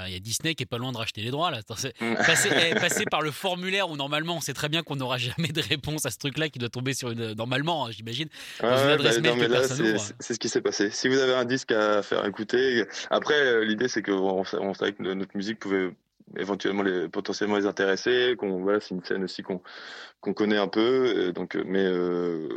Ah, 0.00 0.08
il 0.08 0.12
y 0.14 0.16
a 0.16 0.20
Disney 0.20 0.54
qui 0.54 0.62
est 0.62 0.66
pas 0.66 0.78
loin 0.78 0.92
de 0.92 0.96
racheter 0.96 1.22
les 1.22 1.32
droits 1.32 1.50
là. 1.50 1.58
Mm. 1.58 2.14
Eh, 2.50 2.74
passer, 2.80 3.04
par 3.10 3.20
le 3.20 3.32
formulaire 3.32 3.90
où 3.90 3.96
normalement 3.96 4.36
on 4.36 4.40
sait 4.40 4.52
très 4.52 4.68
bien 4.68 4.84
qu'on 4.84 4.94
n'aura 4.94 5.18
jamais 5.18 5.48
de 5.48 5.60
réponse 5.60 6.06
à 6.06 6.10
ce 6.10 6.18
truc-là 6.18 6.48
qui 6.48 6.60
doit 6.60 6.68
tomber 6.68 6.94
sur 6.94 7.10
une 7.10 7.32
normalement 7.32 7.86
hein, 7.86 7.90
j'imagine 7.90 8.28
bah, 8.60 8.76
c'est 10.20 10.34
ce 10.34 10.38
qui 10.38 10.48
s'est 10.48 10.60
passé. 10.60 10.90
Si 10.90 11.08
vous 11.08 11.18
avez 11.18 11.34
un 11.34 11.44
disque 11.44 11.72
à 11.72 12.02
faire 12.02 12.24
écouter, 12.26 12.84
après 13.10 13.34
euh, 13.34 13.64
l'idée 13.64 13.88
c'est 13.88 14.02
que 14.02 14.12
on, 14.12 14.74
savait 14.74 14.92
que 14.92 15.02
notre 15.02 15.36
musique 15.36 15.58
pouvait 15.58 15.90
éventuellement 16.36 16.82
les, 16.82 17.08
potentiellement 17.08 17.56
les 17.56 17.66
intéresser, 17.66 18.36
qu'on 18.38 18.60
voilà 18.60 18.78
c'est 18.78 18.94
une 18.94 19.02
scène 19.04 19.24
aussi 19.24 19.42
qu'on 19.42 19.60
qu'on 20.20 20.32
connaît 20.32 20.58
un 20.58 20.68
peu, 20.68 21.32
donc 21.32 21.56
euh, 21.56 21.64
mais 21.66 21.84
euh, 21.84 22.48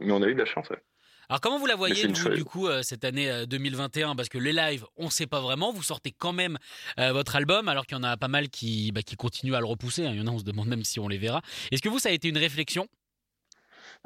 mais 0.00 0.12
on 0.12 0.22
a 0.22 0.28
eu 0.28 0.34
de 0.34 0.40
la 0.40 0.46
chance. 0.46 0.68
Ouais. 0.68 0.82
Alors 1.28 1.40
comment 1.40 1.58
vous 1.58 1.66
la 1.66 1.74
voyez 1.74 2.06
du 2.06 2.44
coup 2.44 2.68
euh, 2.68 2.82
cette 2.82 3.04
année 3.04 3.44
2021 3.48 4.14
Parce 4.14 4.28
que 4.28 4.38
les 4.38 4.52
lives, 4.52 4.84
on 4.96 5.06
ne 5.06 5.10
sait 5.10 5.26
pas 5.26 5.40
vraiment. 5.40 5.72
Vous 5.72 5.82
sortez 5.82 6.12
quand 6.16 6.32
même 6.32 6.58
euh, 6.98 7.12
votre 7.12 7.34
album, 7.36 7.68
alors 7.68 7.86
qu'il 7.86 7.96
y 7.96 8.00
en 8.00 8.04
a 8.04 8.16
pas 8.16 8.28
mal 8.28 8.48
qui, 8.48 8.92
bah, 8.92 9.02
qui 9.02 9.16
continuent 9.16 9.54
à 9.54 9.60
le 9.60 9.66
repousser. 9.66 10.06
Hein. 10.06 10.12
Il 10.12 10.18
y 10.18 10.20
en 10.20 10.26
a, 10.26 10.30
on 10.30 10.38
se 10.38 10.44
demande 10.44 10.68
même 10.68 10.84
si 10.84 11.00
on 11.00 11.08
les 11.08 11.18
verra. 11.18 11.42
Est-ce 11.72 11.82
que 11.82 11.88
vous, 11.88 11.98
ça 11.98 12.10
a 12.10 12.12
été 12.12 12.28
une 12.28 12.38
réflexion? 12.38 12.86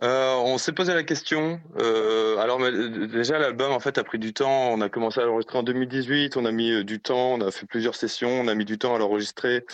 Euh, 0.02 0.35
on 0.35 0.59
s'est 0.59 0.73
posé 0.73 0.95
la 0.95 1.02
question. 1.02 1.61
Euh, 1.78 2.38
alors 2.38 2.59
déjà 2.59 3.38
l'album 3.38 3.73
en 3.73 3.80
fait 3.80 3.99
a 3.99 4.04
pris 4.04 4.19
du 4.19 4.33
temps. 4.33 4.71
On 4.73 4.80
a 4.80 4.88
commencé 4.88 5.21
à 5.21 5.25
l'enregistrer 5.25 5.59
en 5.59 5.62
2018. 5.62 6.37
On 6.37 6.45
a 6.45 6.52
mis 6.52 6.73
euh, 6.73 6.85
du 6.85 7.00
temps. 7.00 7.35
On 7.35 7.40
a 7.40 7.50
fait 7.50 7.66
plusieurs 7.66 7.95
sessions. 7.95 8.30
On 8.30 8.49
a 8.49 8.54
mis 8.54 8.64
du 8.64 8.78
temps 8.78 8.95
à 8.95 8.99
l'enregistrer, 8.99 9.64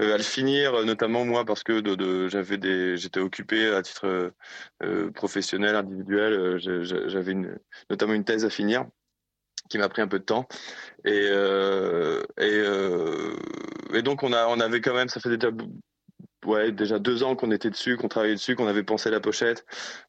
euh, 0.00 0.14
à 0.14 0.16
le 0.16 0.22
finir, 0.22 0.84
notamment 0.84 1.24
moi 1.24 1.44
parce 1.44 1.62
que 1.62 1.80
de, 1.80 1.94
de, 1.94 2.28
j'avais 2.28 2.58
des, 2.58 2.96
j'étais 2.96 3.20
occupé 3.20 3.68
à 3.68 3.82
titre 3.82 4.32
euh, 4.82 5.10
professionnel, 5.12 5.76
individuel. 5.76 6.58
J'avais 6.58 7.32
une, 7.32 7.58
notamment 7.88 8.14
une 8.14 8.24
thèse 8.24 8.44
à 8.44 8.50
finir 8.50 8.84
qui 9.70 9.78
m'a 9.78 9.88
pris 9.88 10.02
un 10.02 10.08
peu 10.08 10.18
de 10.18 10.24
temps. 10.24 10.46
Et, 11.04 11.28
euh, 11.30 12.22
et, 12.38 12.44
euh, 12.44 13.36
et, 13.94 14.02
donc 14.02 14.22
on 14.22 14.32
a, 14.32 14.46
on 14.48 14.60
avait 14.60 14.80
quand 14.80 14.94
même, 14.94 15.08
ça 15.08 15.20
fait 15.20 15.36
déjà 15.36 15.52
ouais, 16.46 16.72
déjà 16.72 16.98
deux 16.98 17.22
ans 17.22 17.36
qu'on 17.36 17.50
était 17.50 17.70
dessus, 17.70 17.96
qu'on 17.96 18.08
travaillait 18.08 18.34
dessus, 18.34 18.56
qu'on 18.56 18.66
avait 18.66 18.82
pensé 18.82 19.10
la 19.10 19.20
pochette. 19.20 19.64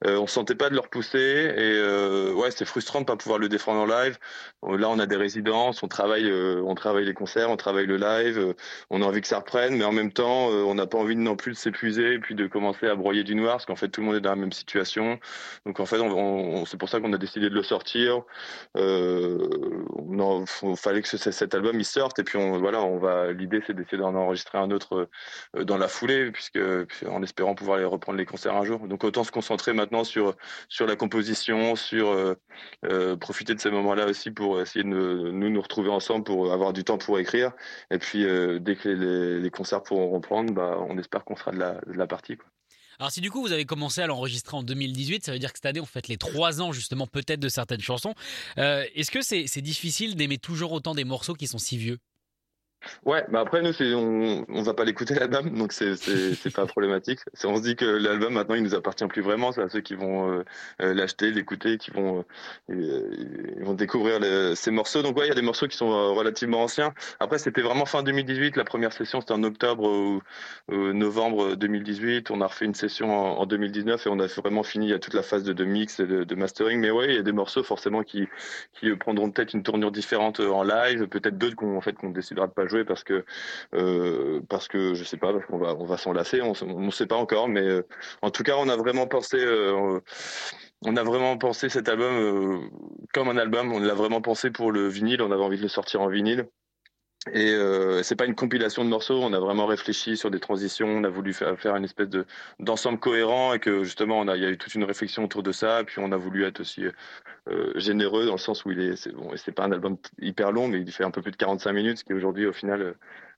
Euh, 0.05 0.17
on 0.17 0.27
sentait 0.27 0.55
pas 0.55 0.69
de 0.69 0.75
le 0.75 0.81
repousser 0.81 1.17
et 1.17 1.53
euh, 1.57 2.33
ouais, 2.33 2.51
c'était 2.51 2.65
frustrant 2.65 3.01
de 3.01 3.05
pas 3.05 3.15
pouvoir 3.15 3.39
le 3.39 3.49
défendre 3.49 3.81
en 3.81 3.85
live. 3.85 4.17
Euh, 4.65 4.77
là, 4.77 4.89
on 4.89 4.99
a 4.99 5.05
des 5.05 5.15
résidences, 5.15 5.83
on 5.83 5.87
travaille, 5.87 6.29
euh, 6.29 6.61
on 6.65 6.75
travaille 6.75 7.05
les 7.05 7.13
concerts, 7.13 7.49
on 7.49 7.57
travaille 7.57 7.85
le 7.85 7.97
live. 7.97 8.37
Euh, 8.37 8.53
on 8.89 9.01
a 9.01 9.05
envie 9.05 9.21
que 9.21 9.27
ça 9.27 9.39
reprenne, 9.39 9.77
mais 9.77 9.83
en 9.83 9.91
même 9.91 10.11
temps, 10.11 10.47
on 10.47 10.75
n'a 10.75 10.87
pas 10.87 10.97
envie 10.97 11.15
non 11.15 11.35
plus 11.35 11.51
de 11.51 11.57
s'épuiser 11.57 12.13
et 12.13 12.19
puis 12.19 12.35
de 12.35 12.47
commencer 12.47 12.87
à 12.87 12.95
broyer 12.95 13.23
du 13.23 13.35
noir, 13.35 13.53
parce 13.53 13.65
qu'en 13.65 13.75
fait, 13.75 13.89
tout 13.89 14.01
le 14.01 14.07
monde 14.07 14.15
est 14.15 14.21
dans 14.21 14.31
la 14.31 14.35
même 14.35 14.51
situation. 14.51 15.19
Donc 15.65 15.79
en 15.79 15.85
fait, 15.85 15.99
on, 15.99 16.11
on, 16.11 16.65
c'est 16.65 16.77
pour 16.77 16.89
ça 16.89 16.99
qu'on 16.99 17.13
a 17.13 17.17
décidé 17.17 17.49
de 17.49 17.55
le 17.55 17.63
sortir. 17.63 18.23
il 18.75 20.45
fallait 20.77 21.01
que 21.01 21.07
ce, 21.07 21.31
cet 21.31 21.55
album 21.55 21.79
il 21.79 21.85
sorte 21.85 22.19
et 22.19 22.23
puis 22.23 22.37
on, 22.37 22.59
voilà, 22.59 22.81
on 22.81 22.97
va. 22.97 23.31
L'idée, 23.31 23.61
c'est 23.65 23.73
d'essayer 23.73 23.97
d'en 23.97 24.15
enregistrer 24.15 24.57
un 24.57 24.71
autre 24.71 25.09
dans 25.53 25.77
la 25.77 25.87
foulée 25.87 26.20
puisque 26.29 26.59
en 27.07 27.23
espérant 27.23 27.55
pouvoir 27.55 27.89
reprendre 27.89 28.17
les 28.17 28.25
concerts 28.25 28.55
un 28.55 28.65
jour. 28.65 28.87
Donc 28.87 29.03
autant 29.03 29.23
se 29.23 29.31
concentrer 29.31 29.73
maintenant 29.73 30.03
sur 30.03 30.35
sur 30.69 30.85
la 30.85 30.95
composition, 30.95 31.75
sur 31.75 32.09
euh, 32.09 32.35
euh, 32.85 33.15
profiter 33.15 33.55
de 33.55 33.59
ces 33.59 33.71
moments-là 33.71 34.05
aussi 34.05 34.31
pour 34.31 34.61
essayer 34.61 34.83
de 34.83 34.89
nous 34.89 35.49
nous 35.49 35.61
retrouver 35.61 35.89
ensemble 35.89 36.23
pour 36.23 36.51
avoir 36.51 36.73
du 36.73 36.83
temps 36.83 36.97
pour 36.97 37.19
écrire. 37.19 37.51
Et 37.89 37.97
puis 37.97 38.23
euh, 38.25 38.59
dès 38.59 38.75
que 38.75 38.89
les, 38.89 39.49
concerts 39.49 39.83
pourront 39.83 40.11
reprendre, 40.11 40.53
bah, 40.53 40.77
on 40.89 40.97
espère 40.97 41.23
qu'on 41.25 41.35
sera 41.35 41.51
de 41.51 41.59
la, 41.59 42.07
partie. 42.07 42.37
Alors 42.99 43.11
si 43.11 43.21
du 43.21 43.31
coup 43.31 43.41
vous 43.41 43.51
avez 43.51 43.65
commencé 43.65 44.01
à 44.01 44.07
l'enregistrer 44.07 44.57
en 44.57 44.63
2018, 44.63 45.25
ça 45.25 45.31
veut 45.31 45.39
dire 45.39 45.51
que 45.51 45.57
cette 45.57 45.65
année 45.65 45.79
on 45.79 45.85
fête 45.85 46.07
les 46.07 46.17
trois 46.17 46.61
ans 46.61 46.71
justement 46.71 47.07
peut-être 47.07 47.39
de 47.39 47.49
certaines 47.49 47.81
chansons. 47.81 48.13
Est-ce 48.57 49.11
que 49.11 49.21
c'est 49.21 49.61
difficile 49.61 50.15
d'aimer 50.15 50.37
toujours 50.37 50.71
autant 50.71 50.95
des 50.95 51.03
morceaux 51.03 51.33
qui 51.33 51.47
sont 51.47 51.57
si 51.57 51.77
vieux? 51.77 51.99
Ouais, 53.05 53.23
bah 53.29 53.41
après 53.41 53.61
nous 53.61 53.71
on, 53.95 54.45
on 54.49 54.61
va 54.63 54.73
pas 54.73 54.85
l'écouter 54.85 55.13
l'album 55.13 55.57
donc 55.57 55.71
c'est 55.71 55.93
pas 56.55 56.65
problématique. 56.65 57.19
On 57.43 57.57
se 57.57 57.61
dit 57.61 57.75
que 57.75 57.85
l'album 57.85 58.33
maintenant 58.33 58.55
il 58.55 58.63
nous 58.63 58.75
appartient 58.75 59.05
plus 59.07 59.21
vraiment, 59.21 59.51
c'est 59.51 59.61
à 59.61 59.69
ceux 59.69 59.81
qui 59.81 59.95
vont 59.95 60.31
euh, 60.31 60.43
euh 60.81 60.93
l'acheter, 60.93 61.31
l'écouter, 61.31 61.77
qui 61.77 61.91
vont 61.91 62.25
euh, 62.71 63.53
ils 63.57 63.63
vont 63.63 63.73
découvrir 63.73 64.19
les, 64.19 64.55
ces 64.55 64.71
morceaux. 64.71 65.03
Donc 65.03 65.17
ouais, 65.17 65.25
il 65.25 65.29
y 65.29 65.31
a 65.31 65.35
des 65.35 65.41
morceaux 65.41 65.67
qui 65.67 65.77
sont 65.77 66.13
relativement 66.15 66.63
anciens. 66.63 66.93
Après 67.19 67.37
c'était 67.37 67.61
vraiment 67.61 67.85
fin 67.85 68.01
2018, 68.03 68.55
la 68.57 68.63
première 68.63 68.93
session 68.93 69.21
c'était 69.21 69.33
en 69.33 69.43
octobre 69.43 69.83
ou, 69.83 70.21
novembre 70.69 71.55
2018. 71.55 72.31
On 72.31 72.41
a 72.41 72.47
refait 72.47 72.65
une 72.65 72.75
session 72.75 73.13
en, 73.13 73.41
en, 73.41 73.45
2019 73.45 74.07
et 74.07 74.09
on 74.09 74.19
a 74.19 74.27
vraiment 74.27 74.63
fini 74.63 74.93
a 74.93 74.99
toute 74.99 75.13
la 75.13 75.23
phase 75.23 75.43
de, 75.43 75.53
de 75.53 75.65
mix 75.65 75.99
et 75.99 76.07
de, 76.07 76.23
de, 76.23 76.35
mastering. 76.35 76.79
Mais 76.79 76.91
ouais, 76.91 77.09
il 77.09 77.15
y 77.15 77.19
a 77.19 77.23
des 77.23 77.31
morceaux 77.31 77.63
forcément 77.63 78.03
qui 78.03 78.27
qui 78.73 78.95
prendront 78.95 79.29
peut-être 79.29 79.53
une 79.53 79.63
tournure 79.63 79.91
différente 79.91 80.39
en 80.39 80.63
live, 80.63 81.07
peut-être 81.07 81.37
d'autres 81.37 81.55
qu'on 81.55 81.77
en 81.77 81.81
fait 81.81 81.93
qu'on 81.93 82.09
décidera 82.09 82.47
de 82.47 82.53
pas 82.53 82.70
parce 82.85 83.03
que 83.03 83.25
euh, 83.73 84.41
parce 84.49 84.67
que 84.67 84.93
je 84.93 85.03
sais 85.03 85.17
pas 85.17 85.33
parce 85.33 85.45
qu'on 85.45 85.57
va 85.57 85.75
on 85.75 85.85
va 85.85 85.97
s'enlacer 85.97 86.41
on 86.41 86.53
ne 86.79 86.91
sait 86.91 87.07
pas 87.07 87.15
encore 87.15 87.47
mais 87.47 87.61
euh, 87.61 87.87
en 88.21 88.31
tout 88.31 88.43
cas 88.43 88.55
on 88.57 88.69
a 88.69 88.75
vraiment 88.75 89.07
pensé 89.07 89.37
euh, 89.37 89.99
on 90.85 90.95
a 90.97 91.03
vraiment 91.03 91.37
pensé 91.37 91.69
cet 91.69 91.89
album 91.89 92.69
comme 93.13 93.29
un 93.29 93.37
album 93.37 93.71
on 93.71 93.79
l'a 93.79 93.93
vraiment 93.93 94.21
pensé 94.21 94.51
pour 94.51 94.71
le 94.71 94.87
vinyle 94.87 95.21
on 95.21 95.31
avait 95.31 95.43
envie 95.43 95.57
de 95.57 95.63
le 95.63 95.67
sortir 95.67 96.01
en 96.01 96.07
vinyle 96.07 96.47
et 97.31 97.51
euh, 97.51 98.01
c'est 98.01 98.15
pas 98.15 98.25
une 98.25 98.33
compilation 98.33 98.83
de 98.83 98.89
morceaux, 98.89 99.21
on 99.21 99.31
a 99.33 99.39
vraiment 99.39 99.67
réfléchi 99.67 100.17
sur 100.17 100.31
des 100.31 100.39
transitions, 100.39 100.87
on 100.87 101.03
a 101.03 101.09
voulu 101.09 101.33
faire, 101.33 101.75
une 101.75 101.83
espèce 101.83 102.09
de 102.09 102.25
d'ensemble 102.59 102.99
cohérent 102.99 103.53
et 103.53 103.59
que 103.59 103.83
justement 103.83 104.19
on 104.19 104.27
a 104.27 104.35
il 104.35 104.41
y 104.41 104.45
a 104.45 104.49
eu 104.49 104.57
toute 104.57 104.73
une 104.73 104.83
réflexion 104.83 105.25
autour 105.25 105.43
de 105.43 105.51
ça, 105.51 105.83
puis 105.85 105.99
on 105.99 106.11
a 106.11 106.17
voulu 106.17 106.45
être 106.45 106.61
aussi 106.61 106.83
euh, 107.47 107.71
généreux 107.75 108.25
dans 108.25 108.33
le 108.33 108.39
sens 108.39 108.65
où 108.65 108.71
il 108.71 108.79
est 108.79 108.95
c'est 108.95 109.11
bon, 109.11 109.29
c'est 109.35 109.51
pas 109.51 109.65
un 109.65 109.71
album 109.71 109.97
hyper 110.19 110.51
long 110.51 110.67
mais 110.67 110.81
il 110.81 110.91
fait 110.91 111.03
un 111.03 111.11
peu 111.11 111.21
plus 111.21 111.31
de 111.31 111.37
45 111.37 111.73
minutes 111.73 111.99
ce 111.99 112.03
qui 112.03 112.13
aujourd'hui 112.13 112.47
au 112.47 112.53
final 112.53 112.81
euh, 112.81 112.93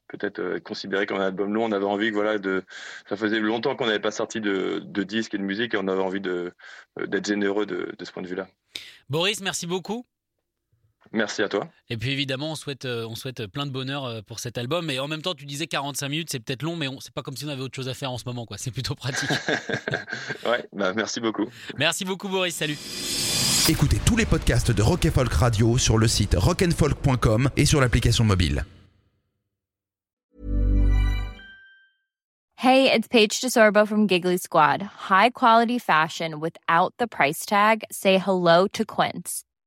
peut-être 0.07 0.39
euh, 0.39 0.59
considéré 0.61 1.05
comme 1.05 1.17
un 1.17 1.25
album 1.27 1.53
long, 1.53 1.65
on 1.65 1.71
avait 1.73 1.83
envie 1.83 2.09
que 2.09 2.15
voilà 2.15 2.37
de 2.37 2.63
ça 3.09 3.17
faisait 3.17 3.41
longtemps 3.41 3.75
qu'on 3.75 3.87
n'avait 3.87 3.99
pas 3.99 4.11
sorti 4.11 4.39
de, 4.39 4.79
de 4.79 5.03
disques 5.03 5.33
et 5.33 5.37
de 5.37 5.43
musique 5.43 5.73
et 5.73 5.77
on 5.77 5.89
avait 5.89 6.01
envie 6.01 6.21
euh, 6.25 6.51
d'être 7.05 7.25
généreux 7.25 7.65
de 7.65 7.93
ce 8.01 8.11
point 8.13 8.23
de 8.23 8.29
vue-là. 8.29 8.47
Boris, 9.09 9.41
merci 9.41 9.67
beaucoup. 9.67 10.05
Merci 11.11 11.43
à 11.43 11.49
toi. 11.49 11.67
Et 11.89 11.97
puis 11.97 12.11
évidemment, 12.11 12.51
on 12.51 12.55
souhaite, 12.55 12.85
euh, 12.85 13.05
on 13.07 13.15
souhaite 13.15 13.45
plein 13.47 13.65
de 13.65 13.71
bonheur 13.71 14.05
euh, 14.05 14.21
pour 14.21 14.39
cet 14.39 14.57
album. 14.57 14.89
Et 14.89 14.99
en 14.99 15.07
même 15.07 15.21
temps, 15.21 15.35
tu 15.35 15.45
disais 15.45 15.67
45 15.67 16.09
minutes, 16.09 16.29
c'est 16.31 16.39
peut-être 16.39 16.63
long, 16.63 16.75
mais 16.75 16.87
c'est 16.99 17.13
pas 17.13 17.21
comme 17.21 17.37
si 17.37 17.45
on 17.45 17.49
avait 17.49 17.61
autre 17.61 17.75
chose 17.75 17.89
à 17.89 17.93
faire 17.93 18.11
en 18.11 18.17
ce 18.17 18.23
moment, 18.25 18.45
quoi. 18.45 18.57
C'est 18.57 18.71
plutôt 18.71 18.95
pratique. 18.95 19.29
ouais, 20.45 20.67
bah 20.73 20.93
merci 20.95 21.19
beaucoup. 21.19 21.47
Merci 21.77 22.05
beaucoup, 22.05 22.29
Boris. 22.29 22.55
Salut. 22.55 22.77
Écoutez 23.69 23.99
tous 24.05 24.15
les 24.15 24.25
podcasts 24.25 24.71
de 24.71 24.81
Rock 24.81 25.07
Folk 25.09 25.33
Radio 25.33 25.77
sur 25.77 25.97
le 25.97 26.07
site 26.07 26.35
rockandfolk.com 26.37 27.49
et 27.55 27.65
sur 27.65 27.79
l'application 27.79 28.23
mobile. 28.23 28.65
Hey, 32.63 32.89
it's 32.89 33.09
Paige 33.09 33.41
DeSorbo 33.41 33.85
from 33.85 34.07
Giggly 34.07 34.37
Squad. 34.37 34.81
High 34.81 35.31
quality 35.31 35.79
fashion 35.79 36.39
without 36.39 36.93
the 36.97 37.07
price 37.07 37.45
tag. 37.45 37.83
Say 37.91 38.17
hello 38.17 38.67
to 38.69 38.85
Quince. 38.85 39.43